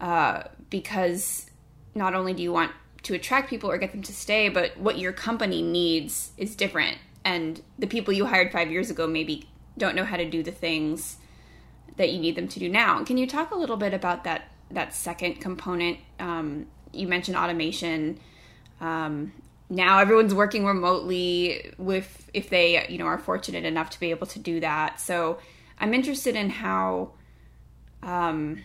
uh, 0.00 0.44
because 0.70 1.50
not 1.96 2.14
only 2.14 2.32
do 2.32 2.44
you 2.44 2.52
want 2.52 2.70
to 3.02 3.14
attract 3.14 3.50
people 3.50 3.70
or 3.70 3.76
get 3.76 3.90
them 3.90 4.02
to 4.02 4.12
stay, 4.12 4.48
but 4.48 4.76
what 4.78 4.98
your 4.98 5.12
company 5.12 5.62
needs 5.62 6.30
is 6.38 6.54
different. 6.56 6.96
And 7.24 7.62
the 7.78 7.86
people 7.86 8.12
you 8.12 8.26
hired 8.26 8.52
five 8.52 8.70
years 8.70 8.90
ago 8.90 9.06
maybe 9.06 9.48
don't 9.78 9.96
know 9.96 10.04
how 10.04 10.16
to 10.16 10.28
do 10.28 10.42
the 10.42 10.52
things 10.52 11.16
that 11.96 12.12
you 12.12 12.18
need 12.18 12.36
them 12.36 12.48
to 12.48 12.58
do 12.58 12.68
now. 12.68 13.02
Can 13.04 13.16
you 13.16 13.26
talk 13.26 13.50
a 13.50 13.56
little 13.56 13.76
bit 13.76 13.94
about 13.94 14.24
that 14.24 14.50
that 14.70 14.94
second 14.94 15.40
component? 15.40 15.98
Um, 16.18 16.66
you 16.92 17.08
mentioned 17.08 17.36
automation. 17.36 18.18
Um, 18.80 19.32
now 19.70 19.98
everyone's 19.98 20.34
working 20.34 20.66
remotely 20.66 21.72
with 21.78 22.30
if 22.34 22.50
they 22.50 22.86
you 22.88 22.98
know 22.98 23.06
are 23.06 23.18
fortunate 23.18 23.64
enough 23.64 23.90
to 23.90 24.00
be 24.00 24.10
able 24.10 24.26
to 24.28 24.38
do 24.38 24.60
that. 24.60 25.00
So 25.00 25.38
I'm 25.78 25.94
interested 25.94 26.36
in 26.36 26.50
how 26.50 27.12
um, 28.02 28.62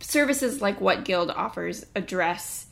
services 0.00 0.62
like 0.62 0.80
what 0.80 1.04
Guild 1.04 1.30
offers 1.30 1.84
address 1.94 2.66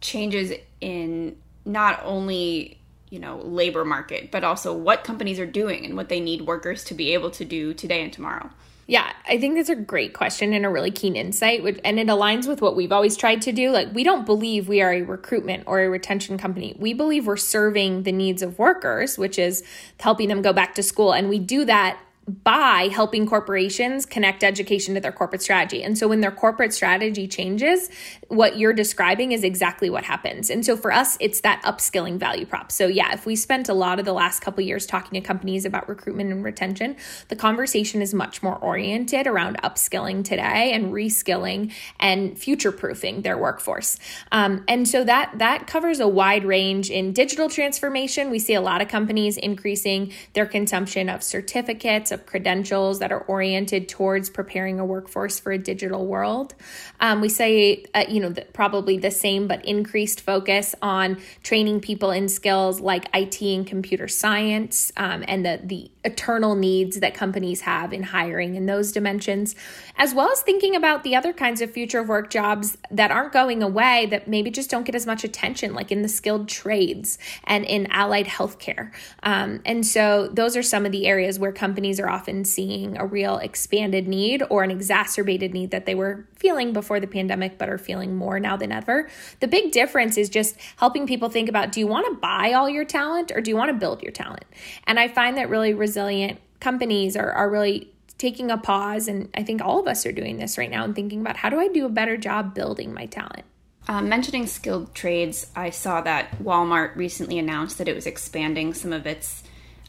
changes 0.00 0.52
in 0.80 1.36
not 1.66 2.00
only 2.04 2.78
you 3.10 3.18
know 3.18 3.38
labor 3.38 3.84
market 3.84 4.30
but 4.30 4.42
also 4.42 4.72
what 4.72 5.04
companies 5.04 5.38
are 5.38 5.46
doing 5.46 5.84
and 5.84 5.96
what 5.96 6.08
they 6.08 6.20
need 6.20 6.42
workers 6.42 6.82
to 6.84 6.94
be 6.94 7.12
able 7.12 7.30
to 7.30 7.44
do 7.44 7.74
today 7.74 8.02
and 8.02 8.12
tomorrow 8.12 8.50
yeah, 8.88 9.12
I 9.28 9.38
think 9.38 9.56
that's 9.56 9.68
a 9.68 9.74
great 9.74 10.14
question 10.14 10.52
and 10.52 10.64
a 10.64 10.68
really 10.68 10.92
keen 10.92 11.16
insight, 11.16 11.60
and 11.84 11.98
it 11.98 12.06
aligns 12.06 12.46
with 12.46 12.62
what 12.62 12.76
we've 12.76 12.92
always 12.92 13.16
tried 13.16 13.42
to 13.42 13.50
do. 13.50 13.70
Like, 13.72 13.92
we 13.92 14.04
don't 14.04 14.24
believe 14.24 14.68
we 14.68 14.80
are 14.80 14.92
a 14.92 15.02
recruitment 15.02 15.64
or 15.66 15.80
a 15.80 15.88
retention 15.88 16.38
company. 16.38 16.76
We 16.78 16.94
believe 16.94 17.26
we're 17.26 17.36
serving 17.36 18.04
the 18.04 18.12
needs 18.12 18.42
of 18.42 18.60
workers, 18.60 19.18
which 19.18 19.40
is 19.40 19.64
helping 19.98 20.28
them 20.28 20.40
go 20.40 20.52
back 20.52 20.76
to 20.76 20.84
school. 20.84 21.12
And 21.12 21.28
we 21.28 21.40
do 21.40 21.64
that 21.64 21.98
by 22.28 22.88
helping 22.92 23.24
corporations 23.24 24.04
connect 24.04 24.42
education 24.42 24.94
to 24.94 25.00
their 25.00 25.12
corporate 25.12 25.42
strategy. 25.42 25.84
And 25.84 25.96
so 25.96 26.08
when 26.08 26.20
their 26.20 26.32
corporate 26.32 26.72
strategy 26.72 27.28
changes, 27.28 27.88
what 28.26 28.58
you're 28.58 28.72
describing 28.72 29.30
is 29.30 29.44
exactly 29.44 29.90
what 29.90 30.02
happens. 30.02 30.50
And 30.50 30.66
so 30.66 30.76
for 30.76 30.92
us, 30.92 31.16
it's 31.20 31.40
that 31.42 31.62
upskilling 31.62 32.18
value 32.18 32.44
prop. 32.44 32.72
So 32.72 32.88
yeah, 32.88 33.12
if 33.12 33.26
we 33.26 33.36
spent 33.36 33.68
a 33.68 33.74
lot 33.74 34.00
of 34.00 34.04
the 34.04 34.12
last 34.12 34.40
couple 34.40 34.64
years 34.64 34.86
talking 34.86 35.20
to 35.20 35.24
companies 35.24 35.64
about 35.64 35.88
recruitment 35.88 36.32
and 36.32 36.42
retention, 36.42 36.96
the 37.28 37.36
conversation 37.36 38.02
is 38.02 38.12
much 38.12 38.42
more 38.42 38.56
oriented 38.56 39.28
around 39.28 39.62
upskilling 39.62 40.24
today 40.24 40.72
and 40.72 40.92
reskilling 40.92 41.72
and 42.00 42.36
future 42.36 42.72
proofing 42.72 43.22
their 43.22 43.38
workforce. 43.38 43.98
Um, 44.32 44.64
and 44.66 44.88
so 44.88 45.04
that 45.04 45.38
that 45.38 45.68
covers 45.68 46.00
a 46.00 46.08
wide 46.08 46.44
range 46.44 46.90
in 46.90 47.12
digital 47.12 47.48
transformation. 47.48 48.30
We 48.30 48.40
see 48.40 48.54
a 48.54 48.60
lot 48.60 48.82
of 48.82 48.88
companies 48.88 49.36
increasing 49.36 50.12
their 50.32 50.46
consumption 50.46 51.08
of 51.08 51.22
certificates 51.22 52.10
of 52.16 52.26
credentials 52.26 52.98
that 52.98 53.12
are 53.12 53.20
oriented 53.20 53.88
towards 53.88 54.28
preparing 54.28 54.80
a 54.80 54.84
workforce 54.84 55.38
for 55.38 55.52
a 55.52 55.58
digital 55.58 56.06
world. 56.06 56.54
Um, 56.98 57.20
we 57.20 57.28
say, 57.28 57.84
uh, 57.94 58.06
you 58.08 58.20
know, 58.20 58.34
probably 58.52 58.98
the 58.98 59.12
same 59.12 59.46
but 59.46 59.64
increased 59.64 60.20
focus 60.20 60.74
on 60.82 61.18
training 61.44 61.80
people 61.80 62.10
in 62.10 62.28
skills 62.28 62.80
like 62.80 63.08
IT 63.14 63.40
and 63.40 63.66
computer 63.66 64.08
science 64.08 64.90
um, 64.96 65.22
and 65.28 65.46
the 65.46 65.60
the 65.62 65.90
eternal 66.06 66.54
needs 66.54 67.00
that 67.00 67.12
companies 67.12 67.62
have 67.62 67.92
in 67.92 68.04
hiring 68.04 68.54
in 68.54 68.66
those 68.66 68.92
dimensions, 68.92 69.54
as 69.96 70.14
well 70.14 70.30
as 70.30 70.40
thinking 70.40 70.76
about 70.76 71.02
the 71.02 71.16
other 71.16 71.32
kinds 71.32 71.60
of 71.60 71.70
future 71.70 71.98
of 71.98 72.08
work 72.08 72.30
jobs 72.30 72.78
that 72.90 73.10
aren't 73.10 73.32
going 73.32 73.62
away 73.62 74.06
that 74.06 74.28
maybe 74.28 74.50
just 74.50 74.70
don't 74.70 74.84
get 74.84 74.94
as 74.94 75.04
much 75.04 75.24
attention, 75.24 75.74
like 75.74 75.90
in 75.90 76.02
the 76.02 76.08
skilled 76.08 76.48
trades 76.48 77.18
and 77.44 77.64
in 77.64 77.86
allied 77.90 78.26
healthcare. 78.26 78.92
Um, 79.24 79.60
and 79.66 79.84
so 79.84 80.28
those 80.28 80.56
are 80.56 80.62
some 80.62 80.86
of 80.86 80.92
the 80.92 81.06
areas 81.06 81.38
where 81.38 81.52
companies 81.52 81.98
are 81.98 82.08
often 82.08 82.44
seeing 82.44 82.96
a 82.96 83.04
real 83.04 83.38
expanded 83.38 84.06
need 84.06 84.42
or 84.48 84.62
an 84.62 84.70
exacerbated 84.70 85.52
need 85.52 85.72
that 85.72 85.86
they 85.86 85.94
were 85.94 86.26
feeling 86.36 86.72
before 86.72 87.00
the 87.00 87.06
pandemic 87.06 87.58
but 87.58 87.68
are 87.68 87.78
feeling 87.78 88.14
more 88.14 88.38
now 88.38 88.56
than 88.56 88.70
ever. 88.70 89.08
The 89.40 89.48
big 89.48 89.72
difference 89.72 90.16
is 90.16 90.28
just 90.28 90.56
helping 90.76 91.06
people 91.06 91.28
think 91.28 91.48
about 91.48 91.72
do 91.72 91.80
you 91.80 91.88
want 91.88 92.06
to 92.06 92.14
buy 92.20 92.52
all 92.52 92.70
your 92.70 92.84
talent 92.84 93.32
or 93.34 93.40
do 93.40 93.50
you 93.50 93.56
want 93.56 93.70
to 93.70 93.74
build 93.74 94.02
your 94.02 94.12
talent? 94.12 94.44
And 94.86 95.00
I 95.00 95.08
find 95.08 95.36
that 95.36 95.48
really 95.48 95.74
resilient 95.96 96.38
companies 96.60 97.16
are, 97.16 97.32
are 97.32 97.48
really 97.48 97.90
taking 98.18 98.50
a 98.50 98.58
pause. 98.58 99.08
And 99.08 99.30
I 99.34 99.42
think 99.42 99.62
all 99.62 99.80
of 99.80 99.86
us 99.86 100.04
are 100.04 100.12
doing 100.12 100.36
this 100.36 100.58
right 100.58 100.70
now 100.70 100.84
and 100.84 100.94
thinking 100.94 101.20
about 101.20 101.38
how 101.38 101.48
do 101.48 101.58
I 101.58 101.68
do 101.68 101.86
a 101.86 101.90
better 101.90 102.18
job 102.18 102.54
building 102.54 102.92
my 102.92 103.06
talent? 103.06 103.44
Uh, 103.88 104.02
mentioning 104.02 104.46
skilled 104.46 104.94
trades, 104.94 105.50
I 105.56 105.70
saw 105.70 106.02
that 106.02 106.42
Walmart 106.42 106.96
recently 106.96 107.38
announced 107.38 107.78
that 107.78 107.88
it 107.88 107.94
was 107.94 108.06
expanding 108.06 108.74
some 108.74 108.92
of 108.92 109.06
its 109.06 109.42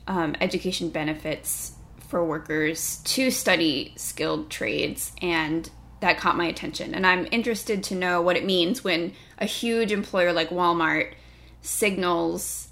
um, 0.08 0.36
education 0.40 0.90
benefits 0.92 1.74
for 2.08 2.24
workers 2.24 3.02
to 3.04 3.30
study 3.32 3.94
skilled 3.98 4.50
trades, 4.50 5.12
and 5.22 5.70
that 6.00 6.20
caught 6.20 6.38
my 6.38 6.46
attention. 6.46 6.94
And 6.94 7.06
I'm 7.06 7.28
interested 7.32 7.84
to 7.86 7.96
know 7.96 8.22
what 8.22 8.38
it 8.38 8.46
means 8.46 8.84
when 8.84 9.14
a 9.40 9.46
huge 9.46 9.92
employer 9.92 10.32
like 10.32 10.52
Walmart 10.52 11.16
signals 11.62 12.70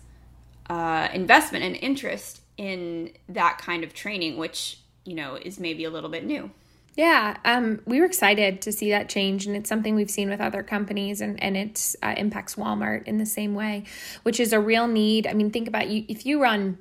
uh, 0.70 1.10
investment 1.12 1.66
and 1.66 1.76
interest 1.76 2.42
in 2.58 3.12
that 3.30 3.58
kind 3.58 3.84
of 3.84 3.94
training, 3.94 4.38
which 4.38 4.80
you 5.04 5.16
know 5.16 5.36
is 5.36 5.60
maybe 5.60 5.84
a 5.84 5.90
little 5.90 6.10
bit 6.10 6.26
new. 6.26 6.52
Yeah, 6.96 7.36
um, 7.44 7.82
we 7.86 8.00
were 8.00 8.06
excited 8.06 8.62
to 8.62 8.72
see 8.72 8.92
that 8.92 9.10
change, 9.10 9.46
and 9.46 9.56
it's 9.56 9.68
something 9.68 9.96
we've 9.96 10.10
seen 10.10 10.30
with 10.30 10.40
other 10.40 10.64
companies, 10.64 11.22
and 11.22 11.42
and 11.42 11.58
it 11.58 11.96
uh, 12.02 12.14
impacts 12.16 12.56
Walmart 12.56 13.04
in 13.06 13.18
the 13.18 13.26
same 13.26 13.54
way, 13.54 13.84
which 14.24 14.40
is 14.40 14.54
a 14.54 14.60
real 14.60 14.88
need. 14.88 15.28
I 15.28 15.34
mean, 15.34 15.52
think 15.52 15.68
about 15.68 15.90
you 15.90 16.06
if 16.08 16.26
you 16.26 16.42
run 16.42 16.78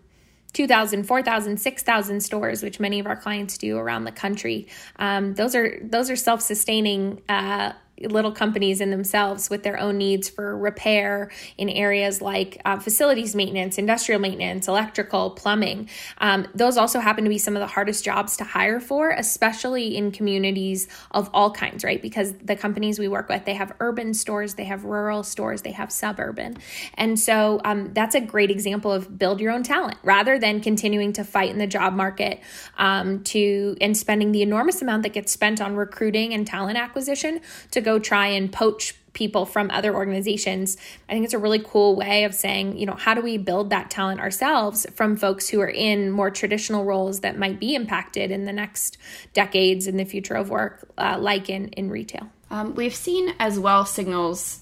2,000, 0.54 1.02
4,000, 1.02 1.56
6,000 1.58 2.20
stores, 2.20 2.62
which 2.62 2.78
many 2.78 3.00
of 3.00 3.06
our 3.06 3.16
clients 3.16 3.58
do 3.58 3.76
around 3.76 4.04
the 4.04 4.12
country. 4.12 4.68
Um, 4.96 5.34
those 5.34 5.54
are 5.54 5.78
those 5.82 6.10
are 6.10 6.16
self 6.16 6.40
sustaining 6.40 7.20
uh, 7.28 7.72
little 8.00 8.32
companies 8.32 8.80
in 8.80 8.90
themselves 8.90 9.48
with 9.48 9.62
their 9.62 9.78
own 9.78 9.98
needs 9.98 10.28
for 10.28 10.56
repair 10.56 11.30
in 11.56 11.68
areas 11.68 12.20
like 12.20 12.60
uh, 12.64 12.78
facilities 12.78 13.34
maintenance, 13.34 13.78
industrial 13.78 14.20
maintenance, 14.20 14.66
electrical, 14.68 15.30
plumbing. 15.30 15.88
Um, 16.18 16.46
those 16.54 16.76
also 16.76 16.98
happen 17.00 17.24
to 17.24 17.30
be 17.30 17.38
some 17.38 17.56
of 17.56 17.60
the 17.60 17.66
hardest 17.66 18.04
jobs 18.04 18.36
to 18.38 18.44
hire 18.44 18.80
for, 18.80 19.10
especially 19.10 19.96
in 19.96 20.10
communities 20.10 20.88
of 21.12 21.30
all 21.32 21.50
kinds, 21.50 21.84
right? 21.84 22.02
Because 22.02 22.32
the 22.34 22.56
companies 22.56 22.98
we 22.98 23.08
work 23.08 23.28
with, 23.28 23.44
they 23.44 23.54
have 23.54 23.72
urban 23.80 24.14
stores, 24.14 24.54
they 24.54 24.64
have 24.64 24.84
rural 24.84 25.22
stores, 25.22 25.62
they 25.62 25.72
have 25.72 25.92
suburban. 25.92 26.56
And 26.94 27.18
so 27.18 27.60
um, 27.64 27.92
that's 27.94 28.14
a 28.14 28.20
great 28.20 28.50
example 28.50 28.90
of 28.90 29.18
build 29.18 29.40
your 29.40 29.52
own 29.52 29.62
talent 29.62 29.98
rather 30.02 30.38
than 30.38 30.60
continuing 30.60 31.12
to 31.14 31.24
fight 31.24 31.50
in 31.50 31.58
the 31.58 31.66
job 31.66 31.92
market 31.92 32.40
um, 32.76 33.22
to 33.24 33.76
and 33.80 33.96
spending 33.96 34.32
the 34.32 34.42
enormous 34.42 34.82
amount 34.82 35.04
that 35.04 35.12
gets 35.12 35.32
spent 35.32 35.60
on 35.60 35.76
recruiting 35.76 36.34
and 36.34 36.46
talent 36.46 36.78
acquisition 36.78 37.40
to 37.70 37.80
go 37.80 37.93
try 37.98 38.28
and 38.28 38.52
poach 38.52 38.94
people 39.14 39.46
from 39.46 39.70
other 39.70 39.94
organizations. 39.94 40.76
I 41.08 41.12
think 41.12 41.24
it's 41.24 41.34
a 41.34 41.38
really 41.38 41.60
cool 41.64 41.96
way 41.96 42.24
of 42.24 42.34
saying, 42.34 42.76
you 42.76 42.84
know, 42.84 42.94
how 42.94 43.14
do 43.14 43.22
we 43.22 43.38
build 43.38 43.70
that 43.70 43.90
talent 43.90 44.20
ourselves 44.20 44.86
from 44.94 45.16
folks 45.16 45.48
who 45.48 45.60
are 45.60 45.70
in 45.70 46.10
more 46.10 46.30
traditional 46.30 46.84
roles 46.84 47.20
that 47.20 47.38
might 47.38 47.58
be 47.58 47.74
impacted 47.74 48.30
in 48.30 48.44
the 48.44 48.52
next 48.52 48.98
decades 49.32 49.86
in 49.86 49.96
the 49.96 50.04
future 50.04 50.34
of 50.34 50.50
work, 50.50 50.88
uh, 50.98 51.16
like 51.18 51.48
in, 51.48 51.68
in 51.68 51.90
retail? 51.90 52.28
Um, 52.50 52.74
we've 52.74 52.94
seen 52.94 53.34
as 53.38 53.58
well 53.58 53.86
signals, 53.86 54.60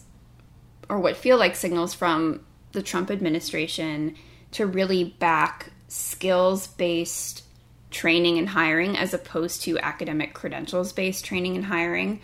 or 0.89 0.99
what 0.99 1.17
feel 1.17 1.39
like 1.39 1.57
signals 1.57 1.95
from 1.95 2.45
the 2.73 2.83
Trump 2.83 3.11
administration 3.11 4.15
to 4.53 4.67
really 4.67 5.05
back 5.05 5.71
skills 5.89 6.67
based 6.67 7.45
training 7.91 8.39
and 8.39 8.49
hiring 8.49 8.97
as 8.97 9.13
opposed 9.13 9.63
to 9.63 9.79
academic 9.79 10.33
credentials 10.33 10.93
based 10.93 11.25
training 11.25 11.57
and 11.57 11.67
hiring. 11.67 12.21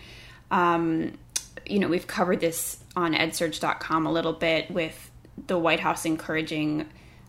Um, 0.51 1.17
you 1.65 1.79
know, 1.79 1.87
we've 1.87 2.07
covered 2.07 2.39
this 2.39 2.77
on 2.95 3.13
edsurge.com 3.13 4.05
a 4.05 4.11
little 4.11 4.33
bit 4.33 4.71
with 4.71 5.11
the 5.47 5.57
White 5.57 5.79
House 5.79 6.05
encouraging 6.05 6.87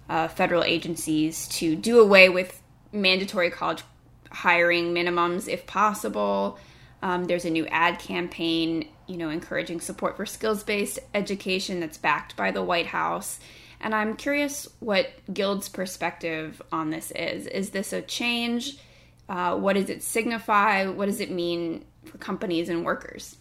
uh, 0.08 0.28
federal 0.28 0.64
agencies 0.64 1.46
to 1.48 1.76
do 1.76 2.00
away 2.00 2.28
with 2.28 2.60
mandatory 2.92 3.50
college 3.50 3.82
hiring 4.30 4.94
minimums 4.94 5.48
if 5.48 5.66
possible. 5.66 6.58
Um, 7.02 7.24
there's 7.24 7.44
a 7.44 7.50
new 7.50 7.66
ad 7.68 7.98
campaign, 7.98 8.88
you 9.06 9.16
know, 9.16 9.30
encouraging 9.30 9.80
support 9.80 10.16
for 10.16 10.26
skills 10.26 10.62
based 10.62 10.98
education 11.14 11.80
that's 11.80 11.98
backed 11.98 12.36
by 12.36 12.50
the 12.50 12.62
White 12.62 12.86
House. 12.86 13.40
And 13.80 13.94
I'm 13.94 14.16
curious 14.16 14.68
what 14.80 15.10
Guild's 15.32 15.68
perspective 15.68 16.60
on 16.70 16.90
this 16.90 17.10
is. 17.12 17.46
Is 17.46 17.70
this 17.70 17.92
a 17.92 18.02
change? 18.02 18.76
Uh, 19.28 19.56
what 19.56 19.74
does 19.74 19.88
it 19.88 20.02
signify? 20.02 20.86
What 20.86 21.06
does 21.06 21.20
it 21.20 21.30
mean 21.30 21.84
for 22.04 22.18
companies 22.18 22.68
and 22.68 22.84
workers? 22.84 23.36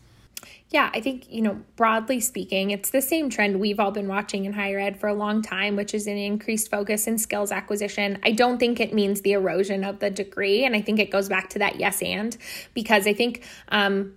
Yeah, 0.69 0.91
I 0.93 1.01
think, 1.01 1.31
you 1.31 1.41
know, 1.41 1.61
broadly 1.75 2.19
speaking, 2.19 2.71
it's 2.71 2.91
the 2.91 3.01
same 3.01 3.29
trend 3.29 3.59
we've 3.59 3.79
all 3.79 3.91
been 3.91 4.07
watching 4.07 4.45
in 4.45 4.53
higher 4.53 4.79
ed 4.79 4.99
for 4.99 5.07
a 5.07 5.13
long 5.13 5.41
time, 5.41 5.75
which 5.75 5.93
is 5.93 6.05
an 6.05 6.15
increased 6.15 6.69
focus 6.69 7.07
in 7.07 7.17
skills 7.17 7.51
acquisition. 7.51 8.19
I 8.23 8.31
don't 8.31 8.59
think 8.59 8.79
it 8.79 8.93
means 8.93 9.21
the 9.21 9.33
erosion 9.33 9.83
of 9.83 9.99
the 9.99 10.09
degree. 10.09 10.63
And 10.63 10.75
I 10.75 10.81
think 10.81 10.99
it 10.99 11.11
goes 11.11 11.27
back 11.27 11.49
to 11.51 11.59
that 11.59 11.79
yes 11.79 12.01
and, 12.01 12.37
because 12.73 13.07
I 13.07 13.13
think 13.13 13.43
um, 13.69 14.13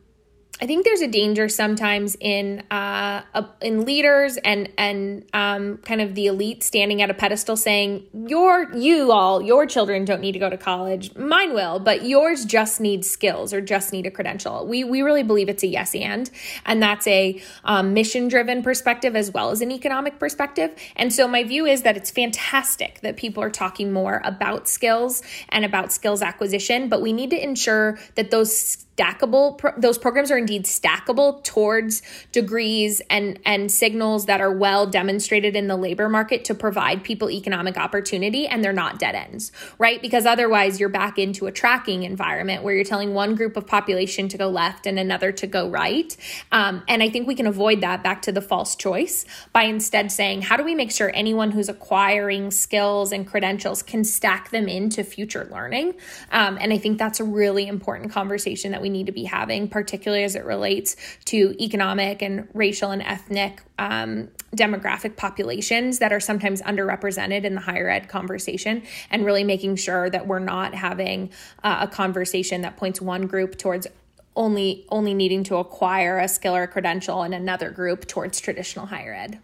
I 0.62 0.66
think 0.66 0.84
there's 0.84 1.00
a 1.00 1.08
danger 1.08 1.48
sometimes 1.48 2.16
in 2.20 2.62
uh, 2.70 3.22
in 3.60 3.84
leaders 3.84 4.36
and 4.36 4.70
and 4.78 5.24
um, 5.32 5.78
kind 5.78 6.00
of 6.00 6.14
the 6.14 6.26
elite 6.26 6.62
standing 6.62 7.02
at 7.02 7.10
a 7.10 7.14
pedestal 7.14 7.56
saying 7.56 8.04
your 8.12 8.72
you 8.72 9.10
all 9.10 9.42
your 9.42 9.66
children 9.66 10.04
don't 10.04 10.20
need 10.20 10.32
to 10.32 10.38
go 10.38 10.48
to 10.48 10.56
college. 10.56 11.16
Mine 11.16 11.52
will 11.52 11.80
but 11.80 12.04
yours 12.04 12.44
just 12.44 12.80
need 12.80 13.04
skills 13.04 13.52
or 13.52 13.60
just 13.60 13.92
need 13.92 14.06
a 14.06 14.10
credential. 14.12 14.64
We 14.64 14.84
we 14.84 15.02
really 15.02 15.24
believe 15.24 15.48
it's 15.48 15.64
a 15.64 15.66
yes 15.66 15.96
and 15.96 16.30
and 16.64 16.80
that's 16.80 17.08
a 17.08 17.42
um, 17.64 17.92
mission 17.92 18.28
driven 18.28 18.62
perspective 18.62 19.16
as 19.16 19.32
well 19.32 19.50
as 19.50 19.62
an 19.62 19.72
economic 19.72 20.20
perspective. 20.20 20.72
And 20.94 21.12
so 21.12 21.26
my 21.26 21.42
view 21.42 21.66
is 21.66 21.82
that 21.82 21.96
it's 21.96 22.12
fantastic 22.12 23.00
that 23.00 23.16
people 23.16 23.42
are 23.42 23.50
talking 23.50 23.92
more 23.92 24.22
about 24.24 24.68
skills 24.68 25.24
and 25.48 25.64
about 25.64 25.92
skills 25.92 26.22
acquisition 26.22 26.88
but 26.88 27.02
we 27.02 27.12
need 27.12 27.30
to 27.30 27.42
ensure 27.42 27.98
that 28.14 28.30
those 28.30 28.86
stackable 28.96 29.58
pro- 29.58 29.72
those 29.78 29.98
programs 29.98 30.30
are 30.30 30.38
indeed 30.38 30.64
stackable 30.64 31.42
towards 31.44 32.02
degrees 32.32 33.00
and 33.08 33.38
and 33.44 33.70
signals 33.70 34.26
that 34.26 34.40
are 34.40 34.52
well 34.52 34.86
demonstrated 34.86 35.56
in 35.56 35.66
the 35.66 35.76
labor 35.76 36.08
market 36.08 36.44
to 36.44 36.54
provide 36.54 37.02
people 37.02 37.30
economic 37.30 37.76
opportunity 37.76 38.46
and 38.46 38.62
they're 38.62 38.72
not 38.72 38.98
dead 38.98 39.14
ends 39.14 39.52
right? 39.78 40.00
Because 40.00 40.26
otherwise 40.26 40.80
you're 40.80 40.88
back 40.88 41.18
into 41.18 41.46
a 41.46 41.52
tracking 41.52 42.02
environment 42.02 42.62
where 42.62 42.74
you're 42.74 42.84
telling 42.84 43.14
one 43.14 43.34
group 43.34 43.56
of 43.56 43.66
population 43.66 44.28
to 44.28 44.38
go 44.38 44.48
left 44.48 44.86
and 44.86 44.98
another 44.98 45.32
to 45.32 45.46
go 45.46 45.68
right. 45.68 46.16
Um, 46.50 46.82
and 46.88 47.02
i 47.02 47.08
think 47.08 47.26
we 47.26 47.34
can 47.34 47.46
avoid 47.46 47.80
that 47.80 48.02
back 48.02 48.22
to 48.22 48.32
the 48.32 48.40
false 48.40 48.76
choice 48.76 49.24
by 49.52 49.64
instead 49.64 50.12
saying 50.12 50.42
how 50.42 50.56
do 50.56 50.64
we 50.64 50.74
make 50.74 50.90
sure 50.90 51.10
anyone 51.14 51.50
who's 51.50 51.68
acquiring 51.68 52.50
skills 52.50 53.12
and 53.12 53.26
credentials 53.26 53.82
can 53.82 54.04
stack 54.04 54.50
them 54.50 54.68
into 54.68 55.04
future 55.04 55.48
learning? 55.50 55.94
Um, 56.30 56.58
and 56.60 56.72
i 56.72 56.78
think 56.78 56.98
that's 56.98 57.20
a 57.20 57.24
really 57.24 57.66
important 57.66 58.12
conversation 58.12 58.72
that 58.72 58.81
we 58.82 58.90
need 58.90 59.06
to 59.06 59.12
be 59.12 59.24
having, 59.24 59.68
particularly 59.68 60.24
as 60.24 60.34
it 60.34 60.44
relates 60.44 60.96
to 61.26 61.56
economic 61.58 62.20
and 62.20 62.48
racial 62.52 62.90
and 62.90 63.00
ethnic 63.02 63.62
um, 63.78 64.28
demographic 64.54 65.16
populations 65.16 65.98
that 66.00 66.12
are 66.12 66.20
sometimes 66.20 66.60
underrepresented 66.62 67.44
in 67.44 67.54
the 67.54 67.60
higher 67.60 67.88
ed 67.88 68.08
conversation, 68.08 68.82
and 69.10 69.24
really 69.24 69.44
making 69.44 69.76
sure 69.76 70.10
that 70.10 70.26
we're 70.26 70.38
not 70.38 70.74
having 70.74 71.30
uh, 71.64 71.78
a 71.80 71.88
conversation 71.88 72.60
that 72.62 72.76
points 72.76 73.00
one 73.00 73.26
group 73.26 73.56
towards 73.56 73.86
only 74.34 74.86
only 74.88 75.14
needing 75.14 75.44
to 75.44 75.56
acquire 75.56 76.18
a 76.18 76.26
skill 76.26 76.56
or 76.56 76.62
a 76.62 76.68
credential 76.68 77.22
and 77.22 77.34
another 77.34 77.70
group 77.70 78.06
towards 78.06 78.40
traditional 78.40 78.86
higher 78.86 79.14
ed. 79.14 79.38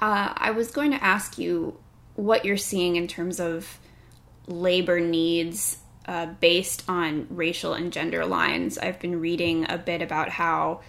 Uh, 0.00 0.32
I 0.36 0.52
was 0.52 0.70
going 0.70 0.92
to 0.92 1.02
ask 1.02 1.36
you 1.36 1.76
what 2.14 2.44
you're 2.44 2.56
seeing 2.56 2.96
in 2.96 3.08
terms 3.08 3.40
of 3.40 3.78
labor 4.46 5.00
needs 5.00 5.78
uh, 6.06 6.26
based 6.40 6.84
on 6.88 7.26
racial 7.30 7.74
and 7.74 7.92
gender 7.92 8.24
lines. 8.26 8.78
I've 8.78 8.98
been 8.98 9.20
reading 9.20 9.66
a 9.70 9.78
bit 9.78 10.02
about 10.02 10.28
how, 10.28 10.80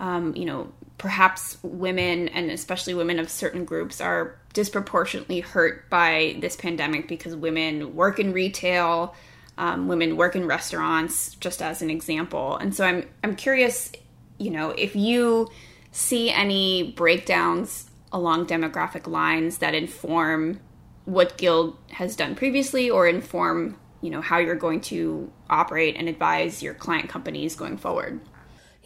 um, 0.00 0.34
you 0.36 0.44
know, 0.44 0.72
perhaps 0.98 1.58
women 1.62 2.28
and 2.28 2.50
especially 2.50 2.94
women 2.94 3.18
of 3.18 3.30
certain 3.30 3.64
groups 3.64 4.00
are 4.00 4.38
disproportionately 4.52 5.40
hurt 5.40 5.88
by 5.90 6.36
this 6.40 6.56
pandemic 6.56 7.08
because 7.08 7.36
women 7.36 7.94
work 7.94 8.18
in 8.18 8.32
retail, 8.32 9.14
um, 9.58 9.88
women 9.88 10.16
work 10.16 10.34
in 10.34 10.46
restaurants, 10.46 11.34
just 11.36 11.60
as 11.62 11.82
an 11.82 11.90
example. 11.90 12.56
And 12.56 12.74
so 12.74 12.84
I'm 12.84 13.08
I'm 13.22 13.36
curious, 13.36 13.92
you 14.38 14.50
know, 14.50 14.70
if 14.70 14.96
you 14.96 15.48
see 15.92 16.30
any 16.30 16.92
breakdowns 16.92 17.90
along 18.12 18.46
demographic 18.46 19.06
lines 19.06 19.58
that 19.58 19.74
inform 19.74 20.60
what 21.04 21.38
Guild 21.38 21.76
has 21.92 22.16
done 22.16 22.34
previously 22.34 22.90
or 22.90 23.06
inform 23.06 23.78
you 24.06 24.12
know 24.12 24.20
how 24.20 24.38
you're 24.38 24.54
going 24.54 24.80
to 24.80 25.30
operate 25.50 25.96
and 25.96 26.08
advise 26.08 26.62
your 26.62 26.74
client 26.74 27.08
companies 27.08 27.56
going 27.56 27.76
forward 27.76 28.20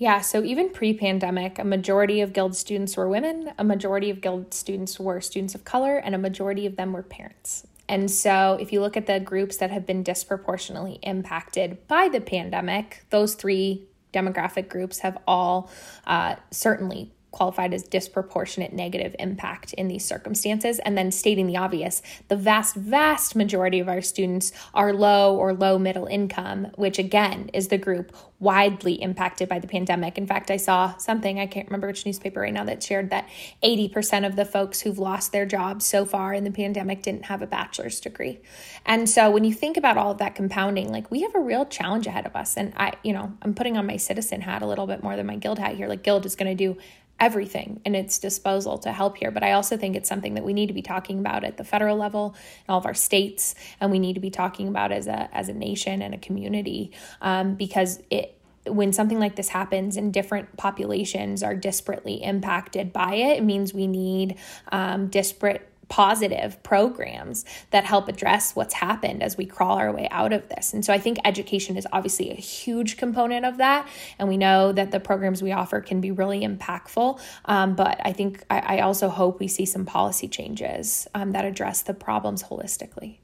yeah, 0.01 0.23
so 0.23 0.43
even 0.43 0.71
pre 0.71 0.95
pandemic, 0.95 1.59
a 1.59 1.65
majority 1.65 2.23
of 2.23 2.33
Guild 2.33 2.57
students 2.57 2.97
were 2.97 3.07
women, 3.07 3.53
a 3.59 3.65
majority 3.65 4.09
of 4.09 4.23
Guild 4.23 4.55
students 4.55 4.99
were 4.99 5.21
students 5.21 5.55
of 5.55 5.67
color, 5.67 5.99
and 5.99 6.15
a 6.15 6.19
majority 6.19 6.65
of 6.65 6.77
them 6.77 6.95
were 6.95 7.03
parents. 7.03 7.67
And 7.87 8.11
so, 8.11 8.57
if 8.59 8.73
you 8.73 8.81
look 8.81 8.97
at 8.97 9.05
the 9.05 9.21
groups 9.21 9.59
that 9.59 9.71
have 9.71 9.85
been 9.85 10.03
disproportionately 10.03 11.01
impacted 11.03 11.87
by 11.87 12.09
the 12.09 12.23
pandemic, 12.23 13.05
those 13.11 13.35
three 13.35 13.89
demographic 14.15 14.71
groups 14.71 15.01
have 15.01 15.19
all 15.27 15.71
uh, 16.07 16.37
certainly 16.51 17.13
qualified 17.31 17.73
as 17.73 17.83
disproportionate 17.83 18.73
negative 18.73 19.15
impact 19.19 19.73
in 19.75 19.89
these 19.89 20.05
circumstances. 20.05 20.79
And 20.81 20.97
then 20.97 21.11
stating 21.13 21.47
the 21.47 21.57
obvious, 21.57 22.03
the 22.29 22.37
vast, 22.37 22.75
vast 22.75 23.37
majority 23.37 23.79
of 23.81 23.89
our 23.89 24.01
students 24.01 24.53
are 24.75 24.93
low 24.93 25.37
or 25.37 25.53
low 25.53 25.79
middle 25.79 26.07
income, 26.07 26.69
which 26.75 26.99
again 26.99 27.51
is 27.53 27.69
the 27.69 27.79
group 27.79 28.15
widely 28.41 28.95
impacted 28.95 29.49
by 29.49 29.59
the 29.59 29.69
pandemic. 29.69 30.17
In 30.17 30.27
fact, 30.27 30.51
I 30.51 30.57
saw 30.57 30.97
something, 30.97 31.39
I 31.39 31.47
can't 31.47 31.69
remember 31.69 31.87
which 31.87 32.07
newspaper 32.07 32.41
right 32.41 32.53
now, 32.53 32.65
that 32.65 32.83
shared 32.83 33.11
that 33.11 33.29
80% 33.63 34.27
of 34.27 34.35
the 34.35 34.47
folks 34.47 34.81
who've 34.81 34.99
lost 34.99 35.31
their 35.31 35.45
jobs 35.45 35.85
so 35.85 36.07
far 36.07 36.33
in 36.33 36.45
the 36.45 36.51
pandemic 36.51 37.03
didn't 37.03 37.27
have 37.27 37.43
a 37.43 37.47
bachelor's 37.47 38.01
degree. 38.01 38.41
And 38.87 39.09
so 39.09 39.31
when 39.31 39.45
you 39.45 39.53
think 39.53 39.77
about 39.77 39.99
all 39.99 40.11
of 40.13 40.19
that 40.19 40.35
compounding, 40.35 40.91
like 40.91 41.11
we 41.11 41.21
have 41.21 41.35
a 41.35 41.41
real 41.41 41.67
challenge 41.67 42.07
ahead 42.07 42.25
of 42.27 42.35
us. 42.35 42.57
And 42.57 42.73
I, 42.77 42.95
you 43.03 43.13
know, 43.13 43.33
I'm 43.43 43.55
putting 43.55 43.77
on 43.77 43.87
my 43.87 43.99
citizen 43.99 44.41
hat 44.41 44.63
a 44.63 44.67
little 44.67 44.87
bit 44.87 45.03
more 45.03 45.17
than 45.17 45.27
my 45.27 45.37
guild 45.37 45.59
hat 45.59 45.77
here. 45.77 45.87
Like 45.87 46.03
Guild 46.03 46.25
is 46.25 46.35
going 46.35 46.57
to 46.57 46.75
do 46.75 46.81
everything 47.21 47.81
in 47.85 47.95
its 47.95 48.19
disposal 48.19 48.79
to 48.79 48.93
help 48.93 49.19
here. 49.19 49.31
But 49.31 49.43
I 49.43 49.53
also 49.53 49.77
think 49.77 49.95
it's 49.95 50.09
something 50.09 50.35
that 50.35 50.45
we 50.45 50.53
need 50.53 50.67
to 50.67 50.73
be 50.73 50.83
talking 50.83 51.21
about 51.21 51.45
at 51.45 51.59
the 51.59 51.65
federal 51.65 51.97
level, 51.97 52.35
and 52.67 52.73
all 52.73 52.79
of 52.79 52.87
our 52.87 52.95
states, 52.95 53.55
and 53.81 53.91
we 53.91 53.99
need 53.99 54.15
to 54.15 54.21
be 54.21 54.31
talking 54.31 54.69
about 54.69 54.91
as 54.91 55.07
a 55.07 55.29
as 55.37 55.49
a 55.49 55.55
nation 55.55 56.03
and 56.03 56.15
a 56.15 56.19
community 56.19 56.91
um, 57.21 57.55
because 57.55 58.03
it 58.11 58.37
when 58.67 58.93
something 58.93 59.19
like 59.19 59.37
this 59.37 59.49
happens 59.49 59.97
and 59.97 60.13
different 60.13 60.57
populations 60.57 61.43
are 61.43 61.57
disparately 61.57 62.21
impacted 62.23 62.93
by 62.93 63.15
it, 63.15 63.39
it 63.39 63.43
means 63.43 63.73
we 63.73 63.87
need 63.87 64.37
um, 64.71 65.09
disparate 65.09 65.70
positive 65.91 66.63
programs 66.63 67.45
that 67.71 67.85
help 67.85 68.09
address 68.09 68.55
what's 68.55 68.73
happened 68.73 69.23
as 69.23 69.37
we 69.37 69.45
crawl 69.45 69.77
our 69.77 69.93
way 69.93 70.09
out 70.11 70.33
of 70.33 70.49
this. 70.49 70.73
And 70.73 70.85
so 70.85 70.95
I 70.95 70.99
think 70.99 71.19
education 71.25 71.77
is 71.77 71.87
obviously 71.93 72.31
a 72.31 72.35
huge 72.35 72.97
component 72.97 73.45
of 73.45 73.59
that. 73.59 73.87
And 74.19 74.29
we 74.29 74.39
know 74.39 74.73
that 74.73 74.93
the 74.93 75.01
programs 75.01 75.43
we 75.43 75.51
offer 75.51 75.81
can 75.81 76.01
be 76.01 76.13
really 76.13 76.41
impactful. 76.41 77.21
Um, 77.45 77.75
but 77.75 78.01
I 78.05 78.13
think 78.13 78.45
I, 78.49 78.79
I, 78.79 78.81
also 78.81 79.09
hope 79.09 79.41
we 79.41 79.49
see 79.49 79.67
some 79.67 79.85
policy 79.85 80.29
changes 80.29 81.09
um, 81.15 81.33
that 81.33 81.45
address 81.45 81.83
the 81.83 81.93
problems 81.93 82.45
holistically. 82.45 83.17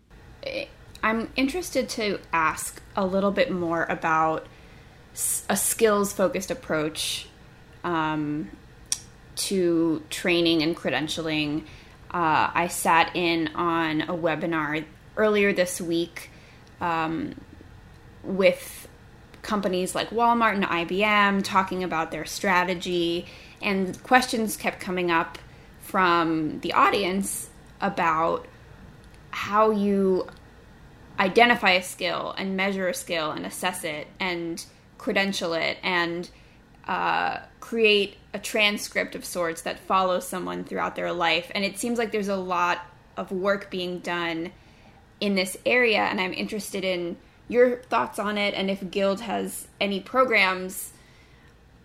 I'm 1.03 1.31
interested 1.37 1.89
to 1.91 2.19
ask 2.33 2.83
a 2.97 3.07
little 3.07 3.31
bit 3.31 3.51
more 3.51 3.85
about 3.85 4.47
a 5.49 5.57
skills 5.57 6.13
focused 6.13 6.51
approach 6.51 7.29
um, 7.85 8.51
to 9.37 10.03
training 10.11 10.63
and 10.63 10.77
credentialing 10.77 11.63
uh, 12.11 12.51
I 12.55 12.69
sat 12.69 13.15
in 13.15 13.49
on 13.55 14.03
a 14.03 14.15
webinar 14.15 14.85
earlier 15.17 15.53
this 15.53 15.81
week 15.81 16.31
um, 16.81 17.35
with 18.23 18.89
companies 19.43 19.95
like 19.95 20.11
Walmart 20.11 20.55
and 20.55 20.65
IBM 20.65 21.43
talking 21.45 21.85
about 21.85 22.11
their 22.11 22.25
strategy, 22.25 23.27
and 23.63 24.03
questions 24.03 24.57
kept 24.57 24.81
coming 24.81 25.11
up 25.11 25.39
from 25.81 26.61
the 26.61 26.73
audience 26.73 27.49
about 27.81 28.47
how 29.31 29.71
you 29.71 30.27
identify 31.19 31.73
a 31.73 31.83
skill 31.83 32.35
and 32.37 32.57
measure 32.57 32.89
a 32.89 32.95
skill 32.95 33.31
and 33.31 33.47
assess 33.47 33.85
it 33.85 34.07
and 34.19 34.65
credential 34.99 35.55
it 35.55 35.79
and 35.83 36.29
uh, 36.87 37.39
create 37.61 38.17
a 38.33 38.39
transcript 38.39 39.15
of 39.15 39.25
sorts 39.25 39.63
that 39.63 39.79
follows 39.79 40.27
someone 40.27 40.65
throughout 40.65 40.95
their 40.95 41.13
life. 41.13 41.51
And 41.55 41.65
it 41.65 41.79
seems 41.79 41.99
like 41.99 42.13
there's 42.13 42.29
a 42.29 42.37
lot 42.37 42.81
of 43.17 43.33
work 43.33 43.71
being 43.71 43.99
done 44.01 44.53
in 45.21 45.35
this 45.35 45.57
area, 45.65 46.01
and 46.01 46.21
I'm 46.21 46.35
interested 46.35 46.85
in 46.85 47.17
your 47.49 47.77
thoughts 47.77 48.19
on 48.19 48.39
it 48.39 48.55
and 48.55 48.71
if 48.71 48.91
Guild 48.91 49.21
has 49.21 49.69
any 49.81 50.01
programs 50.01 50.93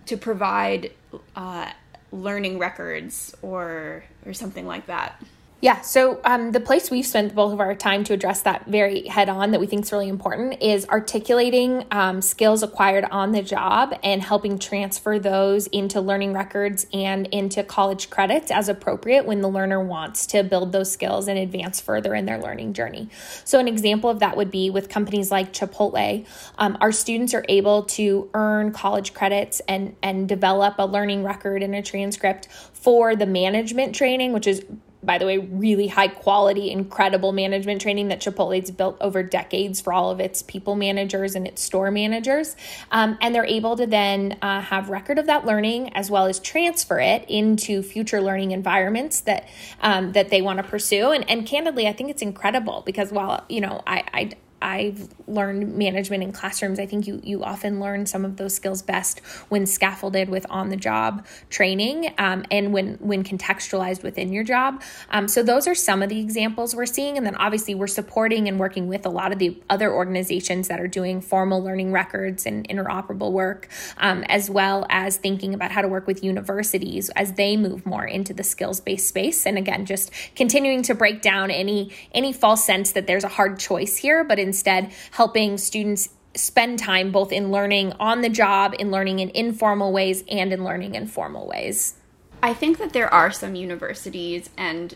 to 0.07 0.17
provide 0.17 0.91
uh, 1.35 1.71
learning 2.11 2.57
records 2.57 3.35
or 3.41 4.03
or 4.25 4.33
something 4.33 4.65
like 4.65 4.87
that. 4.87 5.21
Yeah, 5.61 5.81
so 5.81 6.19
um, 6.23 6.53
the 6.53 6.59
place 6.59 6.89
we've 6.89 7.05
spent 7.05 7.35
both 7.35 7.53
of 7.53 7.59
our 7.59 7.75
time 7.75 8.03
to 8.05 8.13
address 8.13 8.41
that 8.41 8.65
very 8.65 9.07
head 9.07 9.29
on 9.29 9.51
that 9.51 9.59
we 9.59 9.67
think 9.67 9.85
is 9.85 9.91
really 9.91 10.09
important 10.09 10.59
is 10.59 10.89
articulating 10.89 11.85
um, 11.91 12.23
skills 12.23 12.63
acquired 12.63 13.05
on 13.11 13.31
the 13.31 13.43
job 13.43 13.93
and 14.01 14.23
helping 14.23 14.57
transfer 14.57 15.19
those 15.19 15.67
into 15.67 16.01
learning 16.01 16.33
records 16.33 16.87
and 16.91 17.27
into 17.27 17.63
college 17.63 18.09
credits 18.09 18.49
as 18.49 18.69
appropriate 18.69 19.27
when 19.27 19.41
the 19.41 19.47
learner 19.47 19.79
wants 19.79 20.25
to 20.25 20.41
build 20.41 20.71
those 20.71 20.91
skills 20.91 21.27
and 21.27 21.37
advance 21.37 21.79
further 21.79 22.15
in 22.15 22.25
their 22.25 22.39
learning 22.39 22.73
journey. 22.73 23.07
So, 23.45 23.59
an 23.59 23.67
example 23.67 24.09
of 24.09 24.17
that 24.17 24.35
would 24.35 24.49
be 24.49 24.71
with 24.71 24.89
companies 24.89 25.29
like 25.29 25.53
Chipotle. 25.53 26.25
Um, 26.57 26.75
our 26.81 26.91
students 26.91 27.35
are 27.35 27.45
able 27.47 27.83
to 27.83 28.31
earn 28.33 28.71
college 28.71 29.13
credits 29.13 29.61
and, 29.67 29.95
and 30.01 30.27
develop 30.27 30.79
a 30.79 30.87
learning 30.87 31.23
record 31.23 31.61
and 31.61 31.75
a 31.75 31.83
transcript 31.83 32.47
for 32.73 33.15
the 33.15 33.27
management 33.27 33.93
training, 33.93 34.33
which 34.33 34.47
is 34.47 34.65
by 35.03 35.17
the 35.17 35.25
way, 35.25 35.37
really 35.37 35.87
high 35.87 36.07
quality, 36.07 36.71
incredible 36.71 37.31
management 37.31 37.81
training 37.81 38.09
that 38.09 38.21
Chipotle's 38.21 38.71
built 38.71 38.97
over 39.01 39.23
decades 39.23 39.81
for 39.81 39.93
all 39.93 40.11
of 40.11 40.19
its 40.19 40.41
people 40.41 40.75
managers 40.75 41.35
and 41.35 41.47
its 41.47 41.61
store 41.61 41.91
managers. 41.91 42.55
Um, 42.91 43.17
and 43.21 43.33
they're 43.33 43.45
able 43.45 43.75
to 43.77 43.87
then 43.87 44.37
uh, 44.41 44.61
have 44.61 44.89
record 44.89 45.17
of 45.17 45.25
that 45.25 45.45
learning 45.45 45.93
as 45.95 46.11
well 46.11 46.25
as 46.25 46.39
transfer 46.39 46.99
it 46.99 47.25
into 47.27 47.81
future 47.81 48.21
learning 48.21 48.51
environments 48.51 49.21
that 49.21 49.47
um, 49.81 50.11
that 50.13 50.29
they 50.29 50.41
want 50.41 50.57
to 50.57 50.63
pursue. 50.63 51.11
And, 51.11 51.27
and 51.29 51.45
candidly, 51.45 51.87
I 51.87 51.93
think 51.93 52.09
it's 52.09 52.21
incredible 52.21 52.83
because 52.85 53.11
while 53.11 53.43
you 53.49 53.61
know 53.61 53.81
I, 53.87 54.03
I 54.13 54.31
I've 54.61 55.09
learned 55.27 55.75
management 55.75 56.23
in 56.23 56.31
classrooms. 56.31 56.79
I 56.79 56.85
think 56.85 57.07
you 57.07 57.19
you 57.23 57.43
often 57.43 57.79
learn 57.79 58.05
some 58.05 58.25
of 58.25 58.37
those 58.37 58.53
skills 58.53 58.81
best 58.81 59.19
when 59.49 59.65
scaffolded 59.65 60.29
with 60.29 60.45
on 60.49 60.69
the 60.69 60.75
job 60.75 61.25
training 61.49 62.13
um, 62.17 62.45
and 62.51 62.73
when 62.73 62.95
when 62.95 63.23
contextualized 63.23 64.03
within 64.03 64.31
your 64.31 64.43
job. 64.43 64.81
Um, 65.09 65.27
so 65.27 65.43
those 65.43 65.67
are 65.67 65.75
some 65.75 66.01
of 66.01 66.09
the 66.09 66.19
examples 66.19 66.75
we're 66.75 66.85
seeing, 66.85 67.17
and 67.17 67.25
then 67.25 67.35
obviously 67.35 67.75
we're 67.75 67.87
supporting 67.87 68.47
and 68.47 68.59
working 68.59 68.87
with 68.87 69.05
a 69.05 69.09
lot 69.09 69.31
of 69.31 69.39
the 69.39 69.61
other 69.69 69.91
organizations 69.91 70.67
that 70.67 70.79
are 70.79 70.87
doing 70.87 71.21
formal 71.21 71.63
learning 71.63 71.91
records 71.91 72.45
and 72.45 72.67
interoperable 72.67 73.31
work, 73.31 73.67
um, 73.97 74.23
as 74.27 74.49
well 74.49 74.85
as 74.89 75.17
thinking 75.17 75.53
about 75.53 75.71
how 75.71 75.81
to 75.81 75.87
work 75.87 76.07
with 76.07 76.23
universities 76.23 77.09
as 77.11 77.33
they 77.33 77.57
move 77.57 77.85
more 77.85 78.05
into 78.05 78.33
the 78.33 78.43
skills 78.43 78.79
based 78.79 79.07
space. 79.07 79.45
And 79.45 79.57
again, 79.57 79.85
just 79.85 80.11
continuing 80.35 80.83
to 80.83 80.95
break 80.95 81.21
down 81.21 81.51
any 81.51 81.91
any 82.13 82.33
false 82.33 82.65
sense 82.65 82.91
that 82.93 83.07
there's 83.07 83.23
a 83.23 83.29
hard 83.29 83.59
choice 83.59 83.97
here, 83.97 84.23
but 84.23 84.39
in 84.39 84.50
instead 84.51 84.91
helping 85.11 85.57
students 85.57 86.09
spend 86.35 86.79
time 86.79 87.11
both 87.11 87.31
in 87.31 87.51
learning 87.51 87.93
on 87.99 88.21
the 88.21 88.29
job, 88.29 88.75
in 88.79 88.91
learning 88.91 89.19
in 89.19 89.29
informal 89.29 89.91
ways, 89.93 90.23
and 90.29 90.51
in 90.51 90.63
learning 90.63 90.95
in 90.95 91.07
formal 91.07 91.47
ways. 91.47 91.95
I 92.43 92.53
think 92.53 92.77
that 92.79 92.91
there 92.93 93.13
are 93.13 93.31
some 93.31 93.55
universities 93.55 94.49
and 94.57 94.95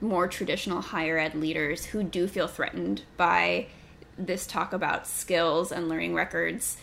more 0.00 0.26
traditional 0.26 0.80
higher 0.80 1.18
ed 1.18 1.34
leaders 1.34 1.86
who 1.86 2.02
do 2.02 2.26
feel 2.26 2.48
threatened 2.48 3.02
by 3.16 3.66
this 4.18 4.46
talk 4.46 4.72
about 4.72 5.06
skills 5.06 5.72
and 5.72 5.88
learning 5.88 6.14
records 6.14 6.76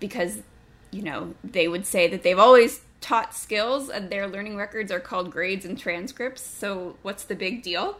because, 0.00 0.42
you 0.90 1.02
know, 1.02 1.34
they 1.42 1.68
would 1.68 1.86
say 1.86 2.08
that 2.08 2.22
they've 2.22 2.38
always 2.38 2.80
taught 3.00 3.34
skills 3.34 3.88
and 3.88 4.10
their 4.10 4.28
learning 4.28 4.56
records 4.56 4.92
are 4.92 5.00
called 5.00 5.30
grades 5.30 5.64
and 5.64 5.78
transcripts. 5.78 6.42
So, 6.42 6.96
what's 7.02 7.24
the 7.24 7.34
big 7.34 7.62
deal? 7.62 7.98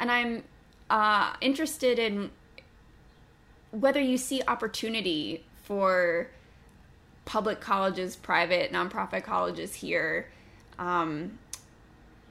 And 0.00 0.10
I'm 0.10 0.42
uh, 0.90 1.34
interested 1.40 1.98
in 1.98 2.30
whether 3.70 4.00
you 4.00 4.16
see 4.16 4.42
opportunity 4.46 5.44
for 5.64 6.28
public 7.24 7.60
colleges, 7.60 8.16
private, 8.16 8.72
nonprofit 8.72 9.22
colleges 9.22 9.74
here 9.74 10.28
um, 10.78 11.38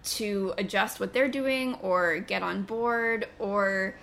to 0.03 0.53
adjust 0.57 0.99
what 0.99 1.13
they're 1.13 1.27
doing 1.27 1.75
or 1.75 2.19
get 2.19 2.41
on 2.41 2.63
board 2.63 3.27
or 3.39 3.93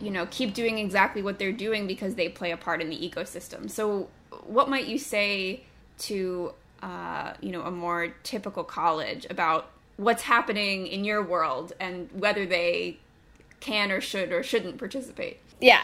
you 0.00 0.10
know 0.10 0.26
keep 0.30 0.54
doing 0.54 0.78
exactly 0.78 1.22
what 1.22 1.38
they're 1.38 1.52
doing 1.52 1.86
because 1.86 2.14
they 2.14 2.28
play 2.28 2.50
a 2.50 2.56
part 2.56 2.80
in 2.80 2.88
the 2.88 2.96
ecosystem. 2.96 3.70
So 3.70 4.08
what 4.46 4.68
might 4.70 4.86
you 4.86 4.98
say 4.98 5.64
to 5.98 6.54
uh, 6.82 7.34
you 7.40 7.50
know 7.50 7.62
a 7.62 7.70
more 7.70 8.08
typical 8.22 8.64
college 8.64 9.26
about 9.28 9.70
what's 9.96 10.22
happening 10.22 10.86
in 10.86 11.04
your 11.04 11.22
world 11.22 11.72
and 11.78 12.08
whether 12.12 12.46
they 12.46 12.98
can 13.62 13.92
or 13.92 14.00
should 14.00 14.32
or 14.32 14.42
shouldn't 14.42 14.76
participate 14.76 15.38
yeah, 15.62 15.80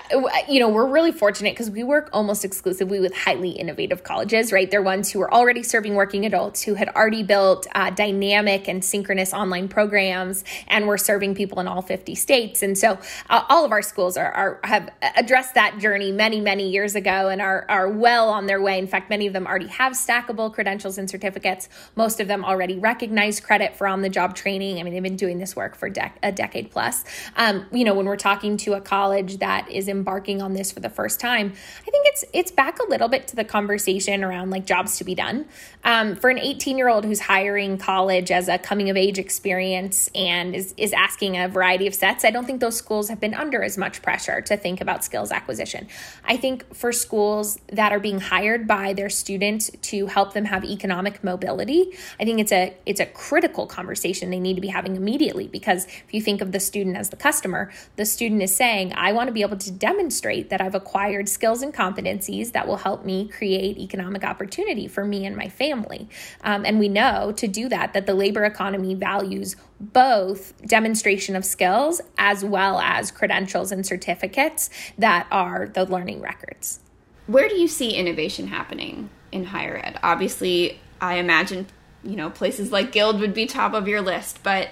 you 0.48 0.58
know, 0.58 0.68
we're 0.68 0.88
really 0.88 1.12
fortunate 1.12 1.52
because 1.52 1.70
we 1.70 1.84
work 1.84 2.10
almost 2.12 2.44
exclusively 2.44 2.98
with 2.98 3.14
highly 3.14 3.50
innovative 3.50 4.02
colleges, 4.02 4.52
right? 4.52 4.68
They're 4.68 4.82
ones 4.82 5.12
who 5.12 5.20
are 5.20 5.32
already 5.32 5.62
serving 5.62 5.94
working 5.94 6.26
adults, 6.26 6.62
who 6.62 6.74
had 6.74 6.88
already 6.88 7.22
built 7.22 7.68
uh, 7.76 7.90
dynamic 7.90 8.66
and 8.66 8.84
synchronous 8.84 9.32
online 9.32 9.68
programs, 9.68 10.42
and 10.66 10.88
we're 10.88 10.98
serving 10.98 11.36
people 11.36 11.60
in 11.60 11.68
all 11.68 11.80
50 11.80 12.16
states. 12.16 12.60
And 12.60 12.76
so 12.76 12.98
uh, 13.30 13.44
all 13.48 13.64
of 13.64 13.70
our 13.70 13.82
schools 13.82 14.16
are, 14.16 14.32
are, 14.32 14.60
have 14.64 14.90
addressed 15.16 15.54
that 15.54 15.78
journey 15.78 16.10
many, 16.10 16.40
many 16.40 16.68
years 16.68 16.96
ago 16.96 17.28
and 17.28 17.40
are, 17.40 17.64
are 17.68 17.88
well 17.88 18.30
on 18.30 18.46
their 18.46 18.60
way. 18.60 18.80
In 18.80 18.88
fact, 18.88 19.08
many 19.08 19.28
of 19.28 19.32
them 19.32 19.46
already 19.46 19.68
have 19.68 19.92
stackable 19.92 20.52
credentials 20.52 20.98
and 20.98 21.08
certificates. 21.08 21.68
Most 21.94 22.18
of 22.18 22.26
them 22.26 22.44
already 22.44 22.76
recognize 22.76 23.38
credit 23.38 23.76
for 23.76 23.86
on 23.86 24.02
the 24.02 24.08
job 24.08 24.34
training. 24.34 24.80
I 24.80 24.82
mean, 24.82 24.92
they've 24.92 25.00
been 25.00 25.14
doing 25.14 25.38
this 25.38 25.54
work 25.54 25.76
for 25.76 25.88
dec- 25.88 26.14
a 26.20 26.32
decade 26.32 26.72
plus. 26.72 27.04
Um, 27.36 27.64
you 27.72 27.84
know, 27.84 27.94
when 27.94 28.06
we're 28.06 28.16
talking 28.16 28.56
to 28.58 28.74
a 28.74 28.80
college 28.80 29.38
that 29.38 29.70
is 29.70 29.88
embarking 29.88 30.42
on 30.42 30.52
this 30.52 30.72
for 30.72 30.80
the 30.80 30.90
first 30.90 31.20
time, 31.20 31.52
I 31.86 31.90
think 31.90 32.06
it's 32.08 32.24
it's 32.32 32.50
back 32.50 32.78
a 32.78 32.88
little 32.88 33.08
bit 33.08 33.28
to 33.28 33.36
the 33.36 33.44
conversation 33.44 34.24
around 34.24 34.50
like 34.50 34.66
jobs 34.66 34.98
to 34.98 35.04
be 35.04 35.14
done. 35.14 35.46
Um, 35.84 36.16
for 36.16 36.30
an 36.30 36.38
18 36.38 36.78
year 36.78 36.88
old 36.88 37.04
who's 37.04 37.20
hiring 37.20 37.78
college 37.78 38.30
as 38.30 38.48
a 38.48 38.58
coming 38.58 38.90
of 38.90 38.96
age 38.96 39.18
experience 39.18 40.10
and 40.14 40.54
is, 40.54 40.74
is 40.76 40.92
asking 40.92 41.38
a 41.38 41.48
variety 41.48 41.86
of 41.86 41.94
sets, 41.94 42.24
I 42.24 42.30
don't 42.30 42.44
think 42.44 42.60
those 42.60 42.76
schools 42.76 43.08
have 43.08 43.20
been 43.20 43.34
under 43.34 43.62
as 43.62 43.78
much 43.78 44.02
pressure 44.02 44.40
to 44.42 44.56
think 44.56 44.80
about 44.80 45.04
skills 45.04 45.32
acquisition. 45.32 45.88
I 46.24 46.36
think 46.36 46.74
for 46.74 46.92
schools 46.92 47.58
that 47.72 47.92
are 47.92 48.00
being 48.00 48.20
hired 48.20 48.66
by 48.66 48.92
their 48.92 49.10
students 49.10 49.70
to 49.82 50.06
help 50.06 50.34
them 50.34 50.44
have 50.46 50.64
economic 50.64 51.22
mobility, 51.24 51.92
I 52.20 52.24
think 52.24 52.40
it's 52.40 52.52
a 52.52 52.76
it's 52.86 53.00
a 53.00 53.06
critical 53.06 53.66
conversation 53.66 54.30
they 54.30 54.40
need 54.40 54.54
to 54.54 54.60
be 54.60 54.68
having 54.68 54.96
immediately 54.96 55.48
because 55.48 55.86
if 55.86 56.12
you 56.12 56.20
think 56.20 56.40
of 56.40 56.52
the 56.52 56.60
student 56.60 56.96
as 56.96 57.10
the 57.10 57.16
customer, 57.16 57.57
the 57.96 58.04
student 58.04 58.42
is 58.42 58.54
saying, 58.54 58.92
I 58.94 59.12
want 59.12 59.28
to 59.28 59.32
be 59.32 59.42
able 59.42 59.56
to 59.58 59.70
demonstrate 59.70 60.50
that 60.50 60.60
I've 60.60 60.74
acquired 60.74 61.28
skills 61.28 61.62
and 61.62 61.72
competencies 61.72 62.52
that 62.52 62.66
will 62.66 62.76
help 62.76 63.04
me 63.04 63.28
create 63.28 63.78
economic 63.78 64.24
opportunity 64.24 64.86
for 64.88 65.04
me 65.04 65.26
and 65.26 65.36
my 65.36 65.48
family. 65.48 66.08
Um, 66.42 66.64
and 66.64 66.78
we 66.78 66.88
know 66.88 67.32
to 67.32 67.48
do 67.48 67.68
that, 67.68 67.92
that 67.92 68.06
the 68.06 68.14
labor 68.14 68.44
economy 68.44 68.94
values 68.94 69.56
both 69.80 70.60
demonstration 70.66 71.36
of 71.36 71.44
skills 71.44 72.00
as 72.16 72.44
well 72.44 72.78
as 72.80 73.10
credentials 73.10 73.70
and 73.72 73.86
certificates 73.86 74.70
that 74.98 75.26
are 75.30 75.68
the 75.68 75.84
learning 75.84 76.20
records. 76.20 76.80
Where 77.26 77.48
do 77.48 77.56
you 77.56 77.68
see 77.68 77.94
innovation 77.94 78.48
happening 78.48 79.10
in 79.30 79.44
higher 79.44 79.76
ed? 79.76 79.98
Obviously, 80.02 80.80
I 81.00 81.16
imagine 81.16 81.66
you 82.02 82.16
know 82.16 82.30
places 82.30 82.72
like 82.72 82.92
Guild 82.92 83.20
would 83.20 83.34
be 83.34 83.46
top 83.46 83.74
of 83.74 83.86
your 83.86 84.00
list, 84.00 84.40
but 84.42 84.70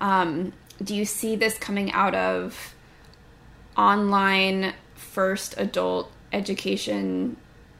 um, 0.00 0.52
do 0.82 0.94
you 0.94 1.04
see 1.04 1.36
this 1.36 1.58
coming 1.58 1.92
out 1.92 2.14
of 2.14 2.74
online 3.76 4.74
first 4.94 5.54
adult 5.58 6.10
education 6.32 7.36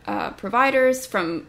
uh, 0.07 0.31
providers 0.33 1.07
from 1.07 1.47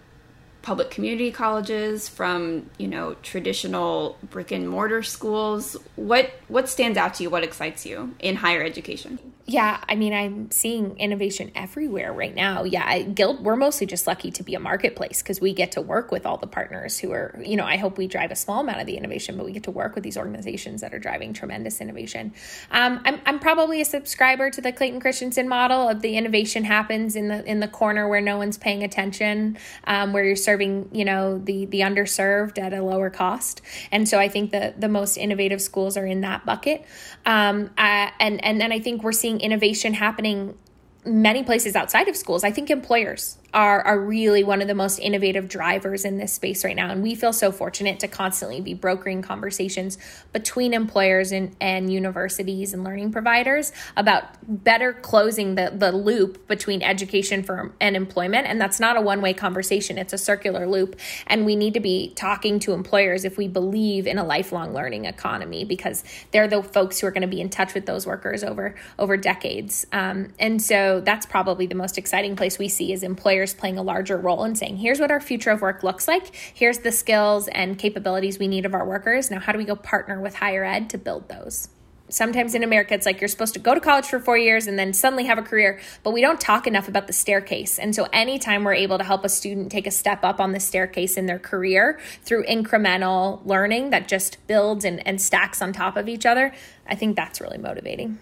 public 0.62 0.92
community 0.92 1.32
colleges 1.32 2.08
from 2.08 2.70
you 2.78 2.88
know 2.88 3.16
traditional 3.24 4.18
brick 4.30 4.52
and 4.52 4.70
mortar 4.70 5.04
schools? 5.04 5.76
What 5.96 6.32
what 6.48 6.70
stands 6.70 6.98
out 6.98 7.16
to 7.16 7.24
you? 7.24 7.30
What 7.30 7.44
excites 7.44 7.86
you 7.86 8.16
in 8.20 8.36
higher 8.36 8.64
education 8.64 9.20
Yeah, 9.48 9.84
I 9.90 9.96
mean, 9.96 10.14
I'm 10.14 10.52
seeing 10.52 10.98
innovation 10.98 11.52
everywhere 11.56 12.14
right 12.14 12.34
now. 12.34 12.64
Yeah, 12.64 12.84
I, 12.86 13.02
Guild, 13.02 13.44
we're 13.44 13.56
mostly 13.56 13.88
just 13.88 14.06
lucky 14.06 14.30
to 14.32 14.44
be 14.44 14.54
a 14.54 14.60
marketplace 14.60 15.22
because 15.22 15.42
we 15.42 15.54
get 15.54 15.74
to 15.74 15.82
work 15.82 16.12
with 16.12 16.26
all 16.26 16.38
the 16.38 16.48
partners 16.48 17.00
who 17.00 17.12
are, 17.12 17.38
you 17.44 17.56
know, 17.56 17.66
I 17.66 17.78
hope 17.78 17.98
we 17.98 18.08
drive 18.08 18.32
a 18.32 18.36
small 18.36 18.62
amount 18.62 18.82
of 18.82 18.86
the 18.86 18.98
innovation, 18.98 19.38
but 19.38 19.46
we 19.46 19.52
get 19.52 19.64
to 19.64 19.72
work 19.72 19.96
with 19.96 20.04
these 20.04 20.18
organizations 20.18 20.82
that 20.82 20.94
are 20.94 21.00
driving 21.00 21.34
tremendous 21.34 21.82
innovation. 21.82 22.34
Um, 22.70 23.02
I'm, 23.04 23.20
I'm 23.26 23.40
probably 23.40 23.82
a 23.82 23.86
subscriber 23.86 24.52
to 24.52 24.62
the 24.62 24.72
Clayton 24.72 25.00
Christensen 25.00 25.50
model 25.50 25.90
of 25.90 26.02
the 26.02 26.16
innovation 26.18 26.64
happens 26.64 27.16
in 27.16 27.28
the 27.28 27.44
in 27.46 27.60
the 27.60 27.68
corner 27.68 28.08
where 28.08 28.22
no 28.22 28.38
one's 28.38 28.58
paying 28.58 28.84
attention, 28.84 29.58
um, 29.86 30.14
where 30.14 30.24
you're 30.24 30.36
serving, 30.36 30.90
you 30.92 31.06
know, 31.06 31.40
the 31.40 31.66
the 31.66 31.82
underserved 31.82 32.60
at 32.60 32.74
a 32.74 32.84
lower 32.84 33.10
cost. 33.10 33.62
And 33.92 34.08
so 34.08 34.20
I 34.20 34.28
think 34.28 34.52
the 34.52 34.74
the 34.78 34.88
most 34.88 35.18
innovative 35.18 35.62
schools 35.62 35.98
are 35.98 36.06
in 36.06 36.22
that 36.22 36.46
bucket. 36.46 36.86
Um, 37.26 37.72
uh, 37.78 38.10
and 38.20 38.44
and 38.44 38.62
then 38.62 38.72
I 38.72 38.80
think 38.80 39.04
we're 39.04 39.12
seeing 39.12 39.31
seeing 39.32 39.42
innovation 39.42 39.94
happening 39.94 40.58
many 41.06 41.44
places 41.44 41.76
outside 41.76 42.08
of 42.08 42.16
schools. 42.16 42.44
I 42.44 42.52
think 42.52 42.70
employers 42.70 43.38
are, 43.54 43.82
are 43.82 44.00
really 44.00 44.44
one 44.44 44.62
of 44.62 44.68
the 44.68 44.76
most 44.76 45.00
innovative 45.00 45.50
drivers 45.50 46.06
in 46.06 46.18
this 46.18 46.34
space 46.34 46.64
right 46.64 46.76
now. 46.76 46.90
And 46.90 47.04
we 47.04 47.16
feel 47.16 47.34
so 47.34 47.52
fortunate 47.52 48.00
to 48.00 48.08
constantly 48.08 48.62
be 48.62 48.74
brokering 48.74 49.22
conversations 49.22 49.98
between 50.32 50.74
employers 50.74 51.32
and, 51.32 51.56
and 51.60 51.92
universities 51.92 52.74
and 52.74 52.84
learning 52.84 53.12
providers 53.12 53.74
about 53.98 54.24
better 54.48 54.94
closing 54.94 55.56
the, 55.56 55.74
the 55.76 55.92
loop 55.92 56.48
between 56.48 56.82
education 56.82 57.44
for, 57.44 57.74
and 57.82 57.96
employment. 57.96 58.48
And 58.48 58.60
that's 58.62 58.80
not 58.80 58.96
a 58.96 59.02
one 59.02 59.22
way 59.22 59.34
conversation, 59.34 59.98
it's 59.98 60.14
a 60.14 60.18
circular 60.18 60.66
loop. 60.66 60.98
And 61.28 61.46
we 61.46 61.56
need 61.56 61.74
to 61.74 61.82
be 61.82 62.14
talking 62.16 62.60
to 62.60 62.72
employers 62.72 63.26
if 63.26 63.38
we 63.38 63.48
believe 63.50 64.08
in 64.08 64.18
a 64.18 64.24
lifelong 64.24 64.74
learning 64.74 65.06
economy 65.06 65.66
because 65.66 66.04
they're 66.32 66.48
the 66.48 66.64
folks 66.64 67.00
who 67.00 67.08
are 67.08 67.12
going 67.12 67.22
to 67.22 67.28
be 67.28 67.42
in 67.42 67.50
touch 67.50 67.74
with 67.74 67.86
those 67.86 68.06
workers 68.06 68.44
over, 68.44 68.76
over 68.98 69.18
decades. 69.18 69.86
Um, 69.92 70.30
and 70.40 70.62
so 70.62 71.02
that's 71.02 71.26
probably 71.26 71.66
the 71.66 71.76
most 71.76 71.98
exciting 71.98 72.38
place 72.38 72.58
we 72.58 72.70
see 72.70 72.94
is 72.94 73.04
employers 73.04 73.41
employers 73.42 73.54
playing 73.60 73.78
a 73.78 73.84
larger 73.84 74.18
role 74.18 74.44
in 74.44 74.56
saying, 74.56 74.78
here's 74.78 75.00
what 75.00 75.10
our 75.10 75.20
future 75.20 75.50
of 75.50 75.62
work 75.62 75.84
looks 75.84 76.08
like. 76.08 76.36
Here's 76.36 76.80
the 76.80 76.92
skills 76.92 77.48
and 77.48 77.78
capabilities 77.78 78.38
we 78.38 78.48
need 78.48 78.66
of 78.66 78.76
our 78.76 78.86
workers. 78.86 79.32
Now, 79.32 79.40
how 79.40 79.52
do 79.52 79.58
we 79.58 79.66
go 79.66 79.76
partner 79.76 80.22
with 80.22 80.36
higher 80.36 80.64
ed 80.64 80.90
to 80.92 80.98
build 80.98 81.28
those? 81.28 81.70
Sometimes 82.08 82.54
in 82.54 82.64
America, 82.64 82.94
it's 82.94 83.06
like 83.06 83.22
you're 83.22 83.30
supposed 83.30 83.54
to 83.54 83.60
go 83.60 83.74
to 83.74 83.80
college 83.80 84.06
for 84.06 84.20
four 84.20 84.38
years 84.38 84.68
and 84.68 84.78
then 84.78 84.94
suddenly 84.94 85.26
have 85.26 85.38
a 85.38 85.42
career, 85.42 85.80
but 86.04 86.12
we 86.12 86.22
don't 86.22 86.42
talk 86.42 86.68
enough 86.68 86.88
about 86.90 87.08
the 87.08 87.14
staircase. 87.14 87.80
And 87.80 87.96
so, 87.96 88.06
anytime 88.12 88.66
we're 88.66 88.74
able 88.74 88.98
to 88.98 89.04
help 89.06 89.24
a 89.24 89.30
student 89.30 89.72
take 89.72 89.88
a 89.88 89.92
step 89.92 90.24
up 90.24 90.42
on 90.42 90.52
the 90.52 90.60
staircase 90.60 91.16
in 91.16 91.26
their 91.26 91.40
career 91.40 92.00
through 92.24 92.44
incremental 92.44 93.40
learning 93.46 93.92
that 93.92 94.10
just 94.10 94.46
builds 94.46 94.84
and, 94.84 95.08
and 95.08 95.22
stacks 95.22 95.62
on 95.62 95.72
top 95.72 95.96
of 95.96 96.10
each 96.10 96.26
other, 96.26 96.54
I 96.86 96.96
think 96.96 97.16
that's 97.16 97.40
really 97.40 97.58
motivating. 97.58 98.20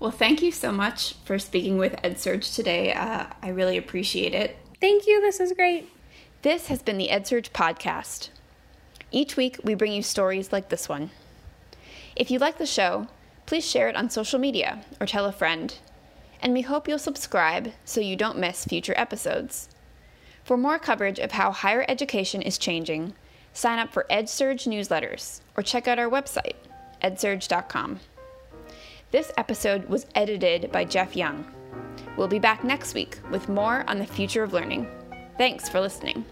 Well, 0.00 0.10
thank 0.12 0.42
you 0.42 0.52
so 0.52 0.70
much 0.70 1.14
for 1.24 1.40
speaking 1.40 1.76
with 1.76 2.00
EdSurge 2.02 2.54
today. 2.54 2.92
Uh, 2.92 3.26
I 3.42 3.48
really 3.48 3.76
appreciate 3.76 4.32
it. 4.32 4.56
Thank 4.80 5.08
you. 5.08 5.20
This 5.20 5.40
is 5.40 5.52
great. 5.52 5.90
This 6.42 6.68
has 6.68 6.82
been 6.82 6.98
the 6.98 7.08
EdSurge 7.08 7.50
podcast. 7.50 8.28
Each 9.10 9.36
week, 9.36 9.58
we 9.64 9.74
bring 9.74 9.92
you 9.92 10.02
stories 10.02 10.52
like 10.52 10.68
this 10.68 10.88
one. 10.88 11.10
If 12.14 12.30
you 12.30 12.38
like 12.38 12.58
the 12.58 12.66
show, 12.66 13.08
please 13.46 13.68
share 13.68 13.88
it 13.88 13.96
on 13.96 14.08
social 14.08 14.38
media 14.38 14.84
or 15.00 15.06
tell 15.06 15.24
a 15.24 15.32
friend. 15.32 15.76
And 16.40 16.52
we 16.52 16.62
hope 16.62 16.86
you'll 16.86 17.00
subscribe 17.00 17.72
so 17.84 18.00
you 18.00 18.14
don't 18.14 18.38
miss 18.38 18.64
future 18.64 18.94
episodes. 18.96 19.68
For 20.44 20.56
more 20.56 20.78
coverage 20.78 21.18
of 21.18 21.32
how 21.32 21.50
higher 21.50 21.84
education 21.88 22.40
is 22.40 22.56
changing, 22.56 23.14
sign 23.52 23.80
up 23.80 23.92
for 23.92 24.06
EdSurge 24.08 24.68
newsletters 24.68 25.40
or 25.56 25.64
check 25.64 25.88
out 25.88 25.98
our 25.98 26.08
website, 26.08 26.54
edsurge.com. 27.02 27.98
This 29.10 29.32
episode 29.38 29.88
was 29.88 30.04
edited 30.14 30.70
by 30.70 30.84
Jeff 30.84 31.16
Young. 31.16 31.46
We'll 32.18 32.28
be 32.28 32.38
back 32.38 32.62
next 32.62 32.92
week 32.92 33.18
with 33.30 33.48
more 33.48 33.82
on 33.88 33.98
the 33.98 34.04
future 34.04 34.42
of 34.42 34.52
learning. 34.52 34.86
Thanks 35.38 35.66
for 35.66 35.80
listening. 35.80 36.26